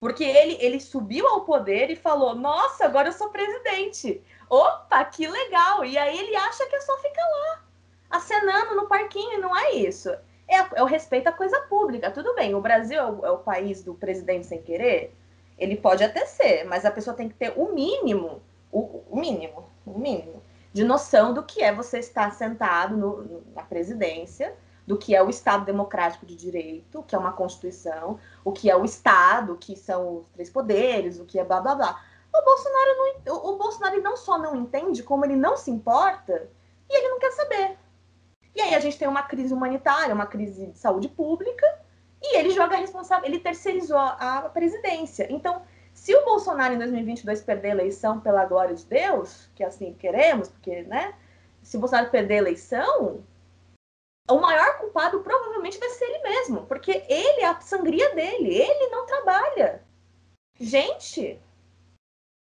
[0.00, 4.24] Porque ele, ele subiu ao poder e falou: Nossa, agora eu sou presidente.
[4.48, 5.84] Opa, que legal!
[5.84, 7.62] E aí ele acha que é só ficar lá,
[8.08, 10.08] acenando no parquinho, não é isso.
[10.48, 12.10] É, é o respeito à coisa pública.
[12.10, 15.14] Tudo bem, o Brasil é o, é o país do presidente sem querer,
[15.60, 19.68] ele pode até ser, mas a pessoa tem que ter o mínimo, o, o mínimo,
[19.84, 24.56] o mínimo, de noção do que é você estar sentado no, na presidência,
[24.86, 28.76] do que é o Estado Democrático de Direito, que é uma Constituição, o que é
[28.76, 32.02] o Estado, que são os três poderes, o que é blá blá blá.
[32.32, 32.90] O Bolsonaro
[33.26, 36.48] não, o, Bolsonaro não só não entende, como ele não se importa
[36.88, 37.78] e ele não quer saber.
[38.54, 41.66] E aí a gente tem uma crise humanitária, uma crise de saúde pública,
[42.22, 45.26] e ele joga a responsabilidade, ele terceirizou a presidência.
[45.30, 45.62] Então,
[45.94, 49.92] se o Bolsonaro em 2022 perder a eleição pela glória de Deus, que é assim
[49.94, 51.14] queremos, porque, né?
[51.62, 53.22] Se o Bolsonaro perder a eleição,
[54.30, 58.88] o maior culpado provavelmente vai ser ele mesmo, porque ele é a sangria dele, ele
[58.88, 59.82] não trabalha.
[60.58, 61.40] Gente,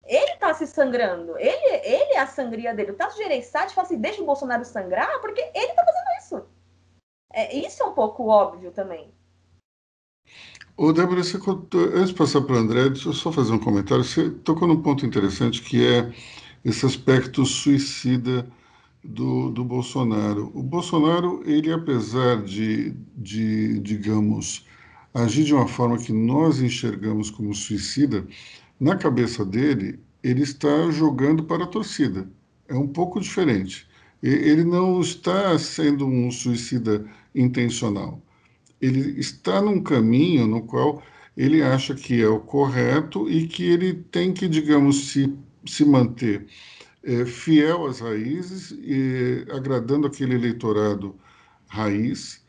[0.04, 2.92] ele tá se sangrando, ele, ele é a sangria dele.
[2.92, 6.50] O Tasso Gereissati fala assim, deixa o Bolsonaro sangrar, porque ele tá fazendo isso.
[7.34, 9.14] É, isso é um pouco óbvio também.
[10.76, 11.38] Ô, Débora, você,
[11.94, 14.04] antes de passar para o André, deixa eu só fazer um comentário.
[14.04, 16.12] Você tocou num ponto interessante que é
[16.66, 18.48] esse aspecto suicida
[19.04, 20.52] do, do Bolsonaro.
[20.54, 24.66] O Bolsonaro, ele apesar de, de, digamos,
[25.14, 28.26] agir de uma forma que nós enxergamos como suicida,
[28.80, 32.30] na cabeça dele, ele está jogando para a torcida.
[32.68, 33.88] É um pouco diferente.
[34.22, 38.22] Ele não está sendo um suicida intencional.
[38.80, 41.02] Ele está num caminho no qual
[41.36, 45.34] ele acha que é o correto e que ele tem que, digamos, se,
[45.66, 46.46] se manter
[47.04, 51.16] é, fiel às raízes, e, agradando aquele eleitorado
[51.68, 52.46] raiz,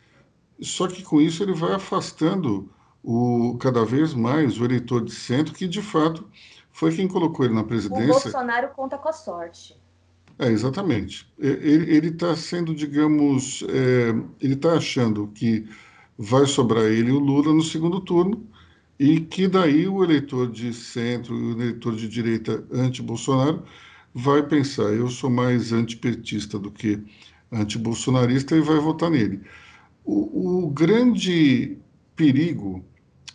[0.61, 2.71] só que com isso ele vai afastando
[3.03, 6.29] o, cada vez mais o eleitor de centro, que de fato
[6.71, 8.05] foi quem colocou ele na presidência.
[8.05, 9.81] O Bolsonaro conta com a sorte.
[10.39, 11.31] É, exatamente.
[11.39, 14.09] Ele está sendo, digamos, é,
[14.41, 15.69] ele está achando que
[16.17, 18.47] vai sobrar ele e o Lula no segundo turno,
[18.99, 23.63] e que daí o eleitor de centro e o eleitor de direita anti-Bolsonaro
[24.15, 27.01] vai pensar, eu sou mais antipetista do que
[27.51, 29.41] antibolsonarista e vai votar nele.
[30.05, 31.77] O, o grande
[32.17, 32.85] perigo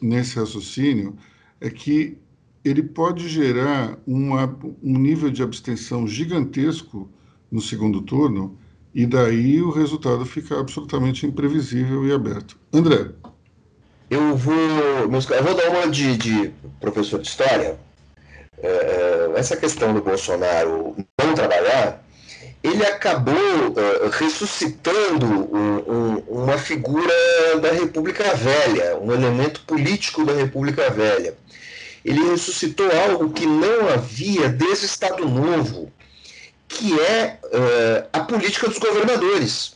[0.02, 1.16] nesse raciocínio
[1.60, 2.18] é que
[2.64, 7.10] ele pode gerar uma, um nível de abstenção gigantesco
[7.50, 8.58] no segundo turno
[8.94, 12.60] e daí o resultado fica absolutamente imprevisível e aberto.
[12.74, 13.12] André.
[14.10, 17.78] Eu vou, eu vou dar uma de, de professor de história
[19.36, 22.04] essa questão do Bolsonaro não trabalhar,
[22.64, 27.14] ele acabou uh, ressuscitando um, um, uma figura
[27.62, 31.36] da República Velha, um elemento político da República Velha.
[32.04, 35.92] Ele ressuscitou algo que não havia desde o Estado Novo,
[36.68, 37.38] que é
[38.14, 39.76] a política dos governadores.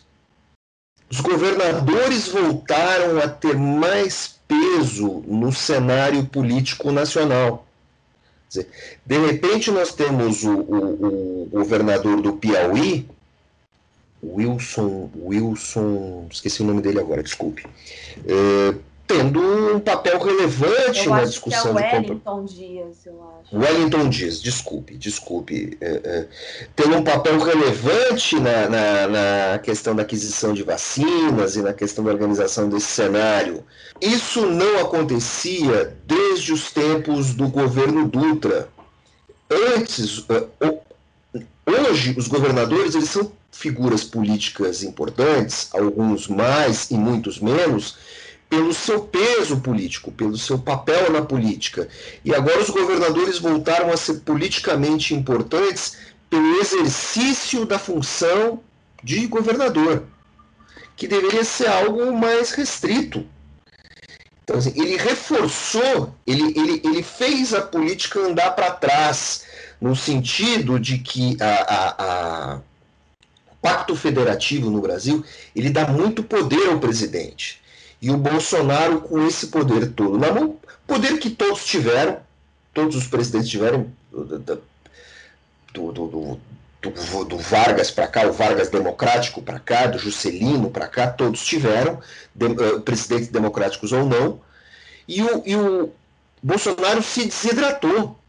[1.10, 7.68] Os governadores voltaram a ter mais peso no cenário político nacional
[8.52, 8.68] dizer,
[9.06, 13.08] de repente nós temos o, o, o governador do Piauí,
[14.24, 17.66] Wilson, Wilson, esqueci o nome dele agora, desculpe,
[18.28, 18.76] é,
[19.12, 21.76] tendo um papel relevante eu na discussão.
[21.76, 23.58] Que é Wellington de Dias, eu acho.
[23.58, 25.78] Wellington Dias, desculpe, desculpe.
[25.82, 26.28] É, é,
[26.76, 32.04] tendo um papel relevante na, na, na, questão da aquisição de vacinas e na questão
[32.04, 33.64] da organização desse cenário.
[34.00, 38.70] Isso não acontecia desde os tempos do governo Dutra.
[39.76, 40.80] Antes, é,
[41.66, 47.98] hoje, os governadores eles são figuras políticas importantes, alguns mais e muitos menos,
[48.52, 51.88] pelo seu peso político, pelo seu papel na política.
[52.22, 55.96] E agora os governadores voltaram a ser politicamente importantes
[56.30, 58.60] pelo exercício da função
[59.02, 60.04] de governador,
[60.98, 63.26] que deveria ser algo mais restrito.
[64.44, 69.46] Então, assim, ele reforçou, ele, ele, ele fez a política andar para trás,
[69.80, 72.56] no sentido de que a, a, a,
[73.50, 75.24] o pacto federativo no Brasil
[75.56, 77.61] ele dá muito poder ao presidente.
[78.02, 80.58] E o Bolsonaro, com esse poder todo na mão,
[80.92, 82.18] Poder que todos tiveram,
[82.74, 84.26] todos os presidentes tiveram, do,
[85.74, 86.38] do,
[86.82, 91.46] do, do, Vargas para cá, o Vargas democrático para cá, do Juscelino para cá, todos
[91.46, 92.02] tiveram,
[92.36, 94.42] de, uh, presidentes democráticos ou não,
[95.08, 95.94] e o, e o
[96.44, 98.20] Bolsonaro se desidratou.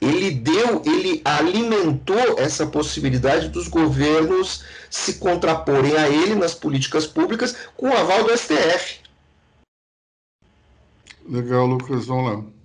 [0.00, 7.68] Ele deu, ele alimentou essa possibilidade dos governos se contraporem a ele nas políticas públicas
[7.76, 9.00] com o aval do STF.
[11.28, 12.58] Legal, Lucas, vamos lá.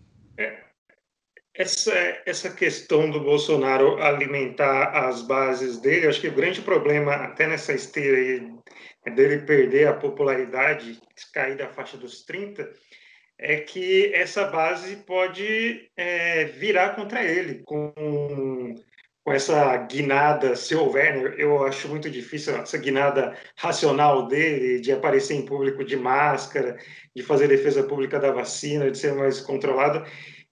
[1.55, 1.93] Essa,
[2.25, 7.73] essa questão do Bolsonaro alimentar as bases dele, acho que o grande problema, até nessa
[7.73, 8.51] esteira aí,
[9.05, 10.99] é dele perder a popularidade,
[11.31, 12.73] cair da faixa dos 30,
[13.43, 17.93] é que essa base pode é, virar contra ele, com,
[19.23, 21.35] com essa guinada, se houver, né?
[21.37, 26.77] eu acho muito difícil essa guinada racional dele, de aparecer em público de máscara,
[27.15, 30.05] de fazer defesa pública da vacina, de ser mais controlado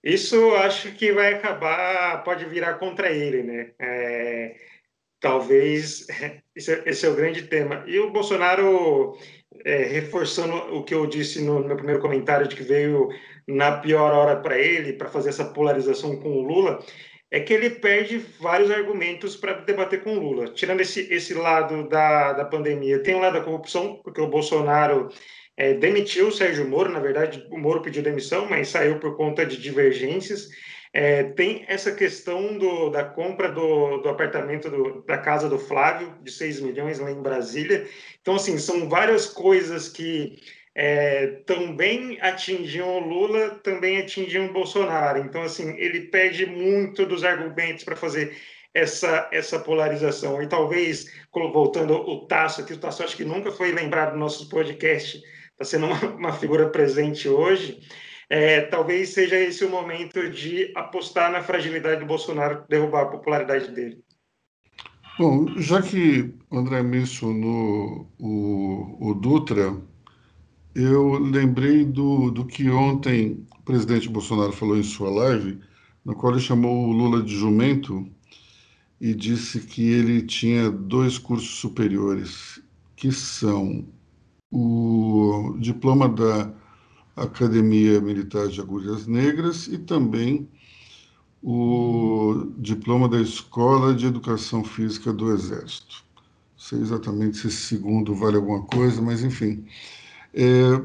[0.03, 3.71] isso acho que vai acabar, pode virar contra ele, né?
[3.79, 4.55] É,
[5.21, 6.07] talvez
[6.53, 7.85] esse, é, esse, é o grande tema.
[7.87, 9.17] E o Bolsonaro,
[9.63, 13.07] é, reforçando o que eu disse no meu primeiro comentário, de que veio
[13.47, 16.79] na pior hora para ele, para fazer essa polarização com o Lula,
[17.29, 20.49] é que ele perde vários argumentos para debater com o Lula.
[20.49, 25.07] Tirando esse, esse lado da, da pandemia, tem o lado da corrupção, porque o Bolsonaro
[25.55, 29.45] é, demitiu o Sérgio Moro, na verdade, o Moro pediu demissão, mas saiu por conta
[29.45, 30.49] de divergências.
[30.93, 36.17] É, tem essa questão do, da compra do, do apartamento do, da casa do Flávio,
[36.21, 37.87] de 6 milhões lá em Brasília.
[38.21, 40.37] Então, assim, são várias coisas que
[40.75, 45.19] é, também atingiam o Lula, também atingiam o Bolsonaro.
[45.19, 48.35] Então, assim, ele perde muito dos argumentos para fazer
[48.73, 50.41] essa, essa polarização.
[50.41, 54.47] E talvez, voltando o Tasso aqui, o Tasso acho que nunca foi lembrado no nosso
[54.49, 55.21] podcast,
[55.51, 57.79] está sendo uma, uma, figura presente hoje,
[58.31, 63.69] é, talvez seja esse o momento de apostar na fragilidade do Bolsonaro, derrubar a popularidade
[63.71, 64.01] dele.
[65.19, 69.75] Bom, já que o André mencionou o, o Dutra,
[70.73, 75.59] eu lembrei do, do que ontem o presidente Bolsonaro falou em sua live,
[76.05, 78.09] no qual ele chamou o Lula de jumento
[79.01, 82.63] e disse que ele tinha dois cursos superiores,
[82.95, 83.85] que são
[84.49, 86.60] o diploma da
[87.15, 90.49] Academia Militar de Agulhas Negras e também
[91.41, 96.03] o diploma da Escola de Educação Física do Exército.
[96.53, 99.65] Não sei exatamente se esse segundo vale alguma coisa, mas enfim.
[100.33, 100.81] É,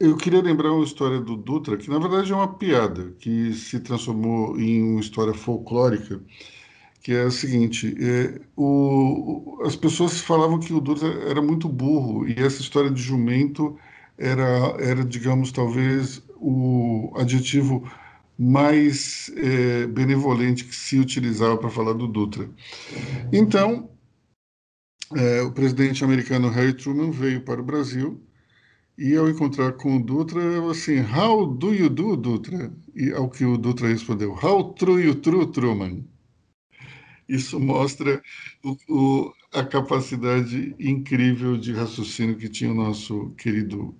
[0.00, 3.80] eu queria lembrar uma história do Dutra, que na verdade é uma piada, que se
[3.80, 6.20] transformou em uma história folclórica,
[7.02, 12.28] que é o seguinte: é, o, as pessoas falavam que o Dutra era muito burro
[12.28, 13.78] e essa história de jumento
[14.18, 17.88] era, era digamos, talvez o adjetivo
[18.38, 22.48] mais é, benevolente que se utilizava para falar do Dutra.
[23.32, 23.90] Então,
[25.16, 28.20] é, o presidente americano Harry Truman veio para o Brasil
[28.96, 30.40] e ao encontrar com o Dutra,
[30.70, 32.72] assim, How do you do, Dutra?
[32.94, 36.04] E ao que o Dutra respondeu, How true you true, Truman?
[37.28, 38.22] Isso mostra
[38.64, 43.94] o, o, a capacidade incrível de raciocínio que tinha o nosso querido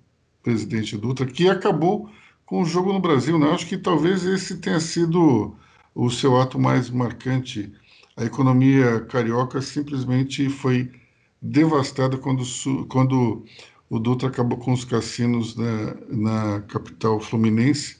[0.49, 2.09] presidente Dutra, que acabou
[2.43, 3.37] com o jogo no Brasil.
[3.37, 3.51] Né?
[3.51, 5.55] Acho que talvez esse tenha sido
[5.93, 7.71] o seu ato mais marcante.
[8.17, 10.91] A economia carioca simplesmente foi
[11.39, 12.43] devastada quando,
[12.87, 13.45] quando
[13.89, 17.97] o Dutra acabou com os cassinos na, na capital fluminense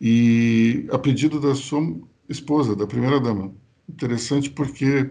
[0.00, 1.82] e a pedido da sua
[2.28, 3.52] esposa, da primeira-dama
[3.86, 5.10] interessante porque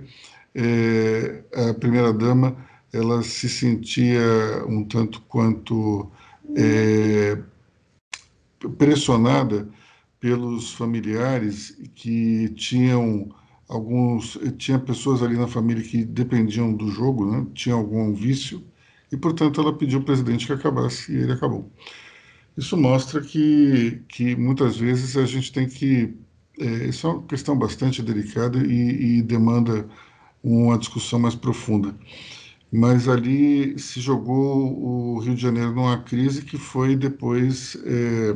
[0.55, 2.57] é, a primeira-dama
[2.91, 4.21] ela se sentia
[4.67, 6.11] um tanto quanto
[6.56, 7.38] é,
[8.78, 9.70] pressionada
[10.20, 13.30] pelos familiares que tinham
[13.68, 17.46] alguns tinha pessoas ali na família que dependiam do jogo, né?
[17.54, 18.64] tinha algum vício
[19.12, 21.70] e portanto ela pediu ao presidente que acabasse e ele acabou.
[22.58, 26.14] Isso mostra que que muitas vezes a gente tem que
[26.60, 29.88] é, isso é uma questão bastante delicada e, e, demanda
[30.44, 31.96] uma discussão mais profunda.
[32.74, 38.34] Mas ali se jogou o Rio de Janeiro numa crise que foi depois, é,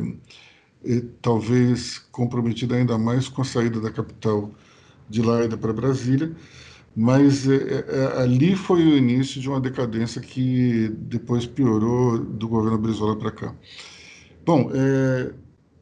[0.98, 4.52] é, talvez, comprometida ainda mais com a saída da capital
[5.10, 6.36] de Laida para Brasília.
[6.96, 13.18] Mas é, ali foi o início de uma decadência que depois piorou do governo Brizola
[13.18, 13.56] para cá.
[14.46, 14.72] Bom,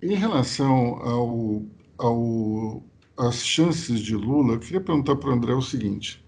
[0.01, 1.63] em relação ao
[1.97, 2.83] ao,
[3.17, 6.24] as chances de Lula, eu queria perguntar para o André o seguinte: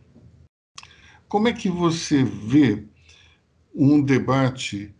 [1.27, 2.83] como é que você vê
[3.73, 4.93] um debate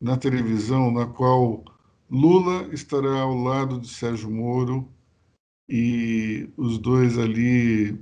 [0.00, 1.64] na televisão na qual
[2.10, 4.88] Lula estará ao lado de Sérgio Moro
[5.68, 7.98] e os dois ali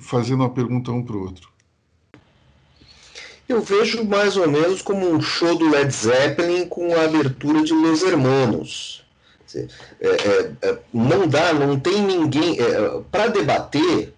[0.00, 1.50] fazendo uma pergunta um para o outro.
[3.48, 7.72] Eu vejo mais ou menos como um show do Led Zeppelin com a abertura de
[7.72, 9.04] Los Hermanos.
[9.54, 9.66] É,
[10.00, 12.60] é, é, não dá, não tem ninguém.
[12.60, 14.14] É, para debater,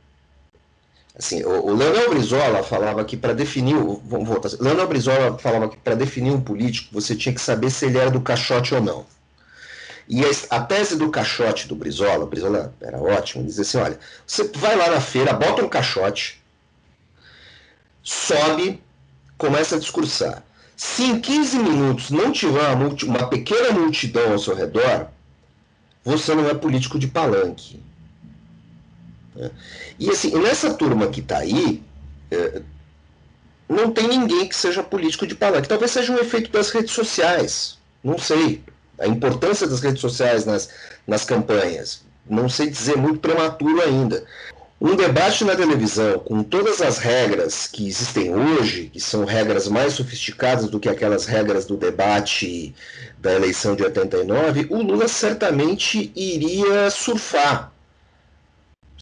[1.18, 3.76] assim, o, o Leonel Brizola falava que para definir.
[4.04, 4.50] Vamos voltar.
[4.60, 8.10] Leonel Brizola falava que para definir um político você tinha que saber se ele era
[8.10, 9.06] do caixote ou não.
[10.08, 14.44] E a, tese do caixote do Brizola, o Brizola era ótimo, dizia assim: olha, você
[14.56, 16.42] vai lá na feira, bota um caixote,
[18.02, 18.82] sobe,
[19.38, 20.42] começa a discursar.
[20.76, 25.06] Se em 15 minutos não tiver uma, multi, uma pequena multidão ao seu redor,
[26.04, 27.80] você não é político de palanque.
[29.34, 29.50] Né?
[29.98, 31.82] E assim, nessa turma que está aí,
[32.30, 32.62] é,
[33.68, 35.68] não tem ninguém que seja político de palanque.
[35.68, 37.78] Talvez seja um efeito das redes sociais.
[38.02, 38.62] Não sei.
[38.98, 40.68] A importância das redes sociais nas,
[41.06, 42.02] nas campanhas.
[42.28, 44.24] Não sei dizer muito prematuro ainda.
[44.80, 49.92] Um debate na televisão com todas as regras que existem hoje, que são regras mais
[49.92, 52.74] sofisticadas do que aquelas regras do debate
[53.16, 57.71] da eleição de 89, o Lula certamente iria surfar.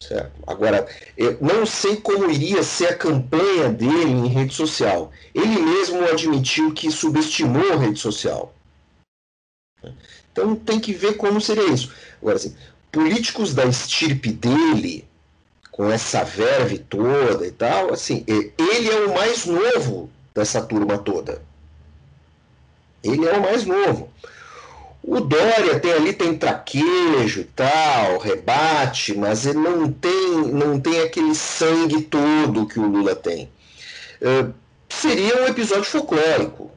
[0.01, 0.31] Certo?
[0.47, 5.11] Agora, eu não sei como iria ser a campanha dele em rede social.
[5.33, 8.51] Ele mesmo admitiu que subestimou a rede social.
[10.31, 11.93] Então tem que ver como seria isso.
[12.19, 12.55] Agora, assim,
[12.91, 15.07] políticos da estirpe dele
[15.71, 21.43] com essa verve toda e tal, assim, ele é o mais novo dessa turma toda.
[23.03, 24.11] Ele é o mais novo.
[25.03, 31.33] O Dória tem ali tem traquejo tal, rebate, mas ele não tem não tem aquele
[31.33, 33.49] sangue todo que o Lula tem.
[34.21, 34.45] É,
[34.87, 36.69] seria um episódio folclórico.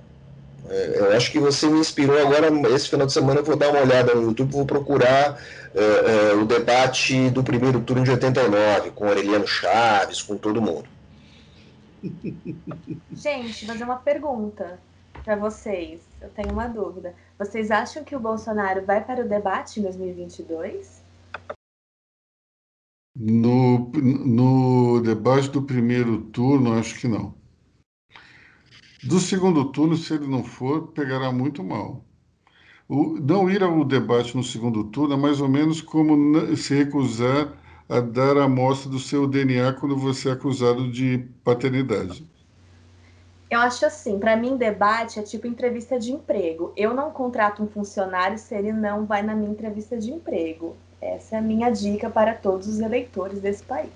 [0.68, 3.68] É, eu acho que você me inspirou agora, esse final de semana eu vou dar
[3.68, 5.39] uma olhada no YouTube, vou procurar
[5.75, 10.89] é, o debate do primeiro turno de 89, com Aureliano Chaves, com todo mundo.
[13.12, 14.79] Gente, fazer uma pergunta
[15.25, 16.01] para vocês.
[16.20, 17.14] Eu tenho uma dúvida.
[17.39, 21.03] Vocês acham que o Bolsonaro vai para o debate em 2022?
[23.16, 27.35] No, no debate do primeiro turno, acho que não.
[29.03, 32.05] Do segundo turno, se ele não for, pegará muito mal.
[32.89, 37.53] O, não ir ao debate no segundo turno é mais ou menos como se recusar
[37.89, 42.26] a dar a amostra do seu DNA quando você é acusado de paternidade.
[43.55, 46.72] Eu acho assim, para mim debate é tipo entrevista de emprego.
[46.76, 50.76] Eu não contrato um funcionário se ele não vai na minha entrevista de emprego.
[51.00, 53.92] Essa é a minha dica para todos os eleitores desse país.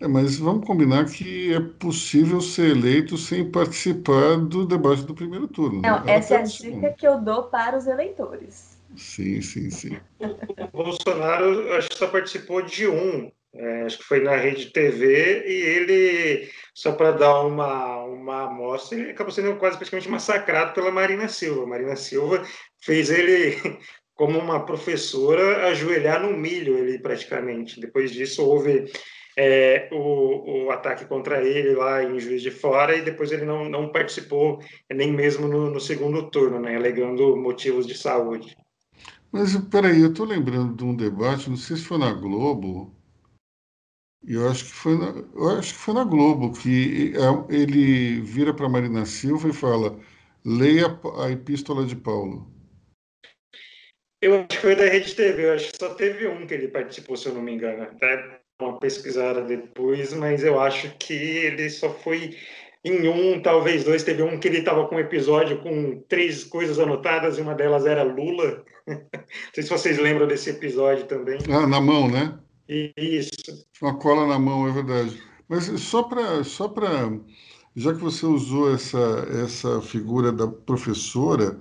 [0.00, 5.46] É, mas vamos combinar que é possível ser eleito sem participar do debate do primeiro
[5.46, 5.80] turno.
[5.80, 6.14] Não, né?
[6.14, 8.76] essa é a dica que eu dou para os eleitores.
[8.96, 9.96] Sim, sim, sim.
[10.18, 15.44] O Bolsonaro, acho que só participou de um, é, acho que foi na Rede TV,
[15.46, 20.90] e ele, só para dar uma, uma amostra, ele acabou sendo quase praticamente massacrado pela
[20.92, 21.66] Marina Silva.
[21.66, 22.44] Marina Silva
[22.82, 23.56] fez ele,
[24.14, 27.80] como uma professora, ajoelhar no milho, ele praticamente.
[27.80, 28.90] Depois disso, houve
[29.36, 33.68] é, o, o, ataque contra ele lá em Juiz de Fora e depois ele não,
[33.68, 34.60] não participou
[34.92, 38.56] nem mesmo no, no segundo turno, né, alegando motivos de saúde.
[39.32, 42.94] Mas peraí, eu estou lembrando de um debate, não sei se foi na Globo,
[44.26, 48.52] eu acho que foi na, eu acho que foi na Globo que é, ele vira
[48.52, 49.98] para Marina Silva e fala:
[50.44, 52.50] leia a epístola de Paulo.
[54.22, 56.68] Eu acho que foi da Rede TV, eu acho que só teve um que ele
[56.68, 57.82] participou, se eu não me engano.
[57.82, 62.36] Até uma pesquisada depois, mas eu acho que ele só foi
[62.84, 64.02] em um, talvez dois.
[64.02, 67.86] Teve um que ele estava com um episódio com três coisas anotadas e uma delas
[67.86, 68.62] era Lula.
[68.86, 69.00] Não
[69.54, 71.38] sei se vocês lembram desse episódio também.
[71.50, 72.38] Ah, na mão, né?
[72.96, 73.66] Isso.
[73.82, 75.20] Uma cola na mão, é verdade.
[75.48, 76.44] Mas só para.
[76.44, 77.10] Só pra,
[77.74, 78.98] já que você usou essa,
[79.44, 81.58] essa figura da professora,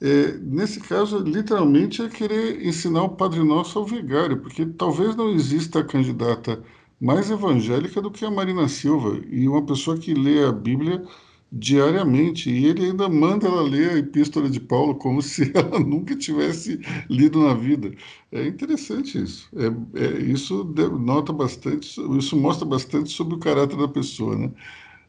[0.00, 5.30] é, nesse caso, literalmente é querer ensinar o Padre Nosso ao vigário, porque talvez não
[5.30, 6.62] exista candidata
[7.00, 11.04] mais evangélica do que a Marina Silva, e uma pessoa que lê a Bíblia
[11.52, 16.14] diariamente, e ele ainda manda ela ler a Epístola de Paulo como se ela nunca
[16.16, 17.92] tivesse lido na vida.
[18.30, 19.48] É interessante isso.
[19.56, 20.64] É, é, isso
[20.98, 24.50] nota bastante, isso mostra bastante sobre o caráter da pessoa, né?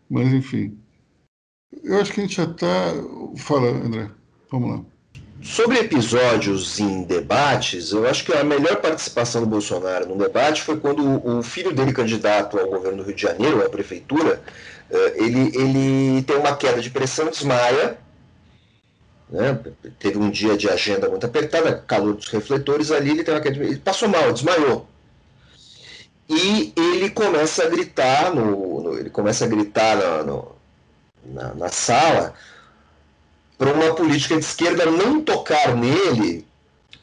[0.10, 0.78] Mas enfim,
[1.84, 2.94] eu acho que a gente já está.
[3.38, 4.10] Fala, André.
[4.52, 4.86] Vamos lá.
[5.42, 10.80] Sobre episódios em debates, eu acho que a melhor participação do Bolsonaro no debate foi
[10.80, 14.40] quando o filho dele, candidato ao governo do Rio de Janeiro, à prefeitura,
[15.16, 17.98] ele, ele tem uma queda de pressão, desmaia,
[19.30, 19.58] Né?
[20.00, 24.10] Teve um dia de agenda muito apertada, calor dos refletores ali, ele, teve ele passou
[24.10, 24.88] mal, desmaiou.
[26.30, 30.56] E ele começa a gritar, no, no ele começa a gritar na, no,
[31.26, 32.34] na, na sala
[33.58, 36.46] para uma política de esquerda não tocar nele.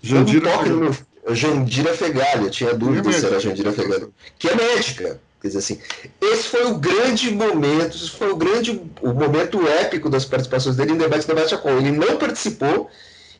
[0.02, 0.96] Jandira, toque no meu,
[1.30, 4.08] Jandira Fegali, eu tinha dúvida se era Jandira Fegali,
[4.38, 5.20] que é médica.
[5.40, 5.80] Quer dizer assim,
[6.20, 10.92] esse foi o grande momento, esse foi o grande o momento épico das participações dele
[10.92, 11.70] em debate debate a com.
[11.70, 12.90] Ele não participou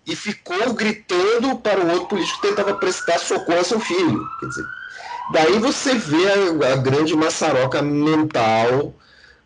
[0.07, 4.25] e ficou gritando para o outro político que tentava prestar socorro a seu filho.
[4.39, 4.65] Quer dizer,
[5.33, 8.95] daí você vê a, a grande maçaroca mental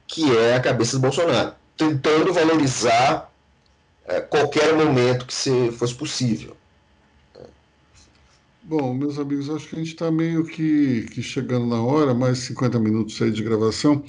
[0.06, 3.32] que é a cabeça do Bolsonaro, tentando valorizar
[4.06, 6.54] é, qualquer momento que se fosse possível.
[8.64, 12.38] Bom, meus amigos, acho que a gente está meio que, que, chegando na hora, mais
[12.38, 14.04] 50 minutos aí de gravação.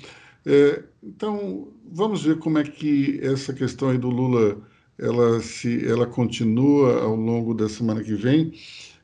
[0.46, 4.62] É, então, vamos ver como é que essa questão aí do Lula
[5.00, 8.54] ela se ela continua ao longo da semana que vem.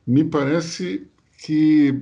[0.05, 1.07] Me parece
[1.39, 1.99] que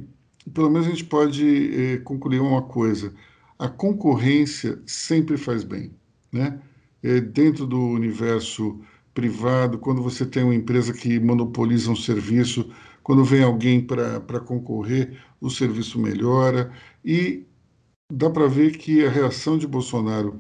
[0.54, 3.14] pelo menos a gente pode é, concluir uma coisa:
[3.58, 5.96] a concorrência sempre faz bem,
[6.32, 6.60] né?
[7.02, 8.82] É, dentro do universo
[9.14, 12.70] privado, quando você tem uma empresa que monopoliza um serviço
[13.08, 16.74] quando vem alguém para concorrer, o serviço melhora
[17.06, 17.46] e
[18.12, 20.38] dá para ver que a reação de Bolsonaro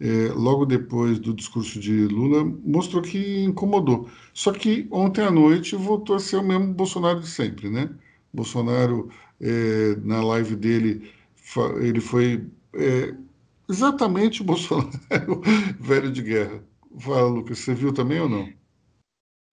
[0.00, 4.08] é, logo depois do discurso de Lula mostrou que incomodou.
[4.34, 7.88] Só que ontem à noite voltou a ser o mesmo Bolsonaro de sempre, né?
[8.34, 9.08] Bolsonaro
[9.40, 11.12] é, na live dele
[11.80, 12.44] ele foi
[12.74, 13.14] é,
[13.68, 14.90] exatamente o Bolsonaro
[15.78, 16.64] velho de guerra.
[16.98, 18.57] Fala, Lucas, você viu também ou não?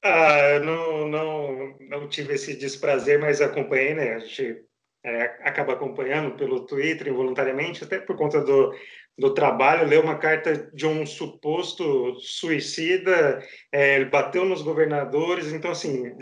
[0.07, 4.13] Ah, não, não, não tive esse desprazer, mas acompanhei, né?
[4.13, 4.63] A gente
[5.03, 8.71] é, acaba acompanhando pelo Twitter involuntariamente, até por conta do,
[9.17, 15.71] do trabalho, leu uma carta de um suposto suicida, é, ele bateu nos governadores, então,
[15.71, 16.15] assim,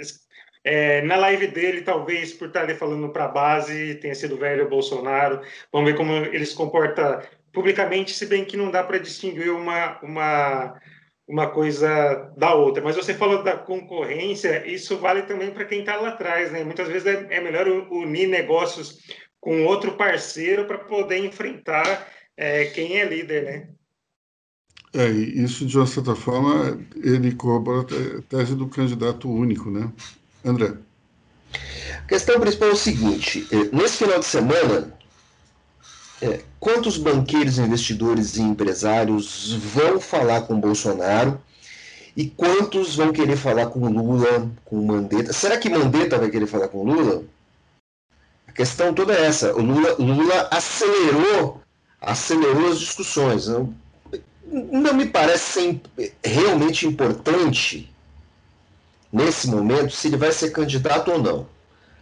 [0.63, 4.69] é, na live dele, talvez por estar ali falando para a base, tenha sido velho
[4.69, 5.41] Bolsonaro,
[5.73, 9.99] vamos ver como ele se comporta publicamente, se bem que não dá para distinguir uma,
[10.01, 10.79] uma
[11.27, 12.83] uma coisa da outra.
[12.83, 16.63] Mas você falou da concorrência, isso vale também para quem está lá atrás, né?
[16.63, 18.99] Muitas vezes é, é, melhor unir negócios
[19.39, 22.07] com outro parceiro para poder enfrentar
[22.37, 23.69] é, quem é líder, né?
[24.95, 29.91] É, isso de uma certa forma ele cobra a tese do candidato único, né?
[30.45, 30.77] André.
[31.97, 34.93] A questão principal é o seguinte: é, nesse final de semana
[36.23, 41.37] é, quantos banqueiros, investidores e empresários vão falar com Bolsonaro
[42.15, 45.33] e quantos vão querer falar com Lula, com Mandetta?
[45.33, 47.23] Será que Mandetta vai querer falar com Lula?
[48.47, 49.53] A questão toda é essa.
[49.53, 51.61] O Lula, Lula acelerou,
[51.99, 53.47] acelerou as discussões.
[53.47, 53.73] Não,
[54.47, 55.81] não me parece
[56.23, 57.91] realmente importante
[59.11, 61.47] nesse momento se ele vai ser candidato ou não.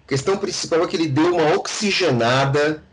[0.06, 2.84] A questão principal é que ele deu uma oxigenada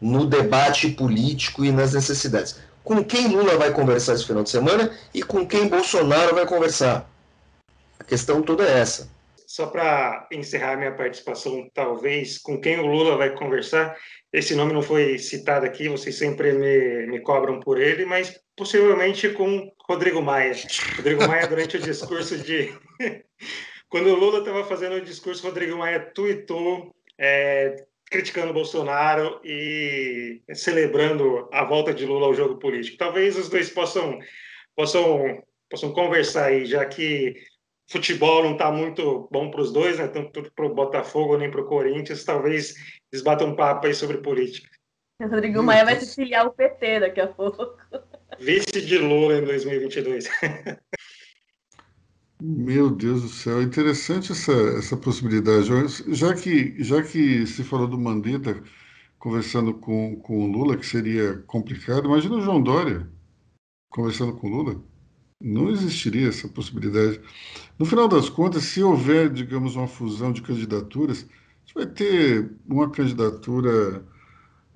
[0.00, 2.60] no debate político e nas necessidades.
[2.84, 7.10] Com quem Lula vai conversar esse final de semana e com quem Bolsonaro vai conversar?
[7.98, 9.10] A questão toda é essa.
[9.46, 13.96] Só para encerrar minha participação, talvez, com quem o Lula vai conversar,
[14.32, 19.30] esse nome não foi citado aqui, vocês sempre me, me cobram por ele, mas possivelmente
[19.30, 20.54] com Rodrigo Maia.
[20.96, 22.72] Rodrigo Maia, durante o discurso de.
[23.88, 31.48] Quando o Lula estava fazendo o discurso, Rodrigo Maia tuitou é, criticando Bolsonaro e celebrando
[31.52, 32.96] a volta de Lula ao jogo político.
[32.96, 34.18] Talvez os dois possam
[34.74, 37.34] possam possam conversar aí, já que
[37.90, 40.08] futebol não está muito bom para os dois, né?
[40.08, 42.24] Tanto para o Botafogo nem para o Corinthians.
[42.24, 42.74] Talvez
[43.12, 44.68] eles batam um papo aí sobre política.
[45.20, 47.74] Rodrigo Maia vai se filiar o PT daqui a pouco.
[48.38, 50.28] Vice de Lula em 2022.
[52.40, 55.68] Meu Deus do céu, interessante essa, essa possibilidade.
[56.08, 58.62] Já que, já que se falou do Mandetta
[59.18, 63.10] conversando com, com o Lula, que seria complicado, imagina o João Dória
[63.90, 64.84] conversando com o Lula.
[65.40, 67.20] Não existiria essa possibilidade.
[67.78, 72.50] No final das contas, se houver, digamos, uma fusão de candidaturas, a gente vai ter
[72.66, 74.04] uma candidatura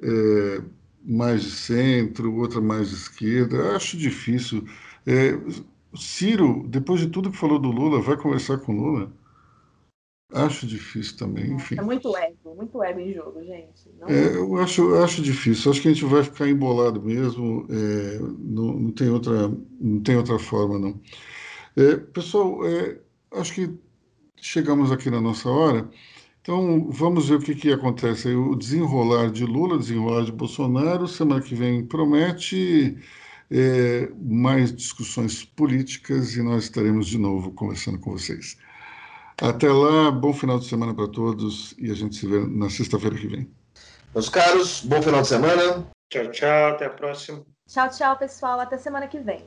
[0.02, 0.62] é,
[1.04, 3.76] mais de centro, outra mais de esquerda.
[3.76, 4.66] Acho difícil.
[5.06, 5.38] É,
[5.94, 9.12] Ciro, depois de tudo que falou do Lula, vai conversar com o Lula?
[10.32, 11.76] Acho difícil também, enfim.
[11.76, 13.90] É muito ego, muito ego em jogo, gente.
[13.98, 14.08] Não...
[14.08, 15.70] É, eu, acho, eu acho difícil.
[15.70, 17.66] Acho que a gente vai ficar embolado mesmo.
[17.68, 19.48] É, não, não, tem outra,
[19.80, 21.00] não tem outra forma, não.
[21.76, 23.00] É, pessoal, é,
[23.32, 23.74] acho que
[24.36, 25.90] chegamos aqui na nossa hora.
[26.40, 28.28] Então, vamos ver o que, que acontece.
[28.28, 31.08] O desenrolar de Lula, desenrolar de Bolsonaro.
[31.08, 32.96] Semana que vem promete
[33.50, 38.56] é, mais discussões políticas e nós estaremos de novo conversando com vocês.
[39.40, 43.16] Até lá, bom final de semana para todos e a gente se vê na sexta-feira
[43.16, 43.50] que vem.
[44.14, 45.86] Meus caros, bom final de semana.
[46.10, 47.44] Tchau, tchau, até a próxima.
[47.66, 49.44] Tchau, tchau, pessoal, até semana que vem.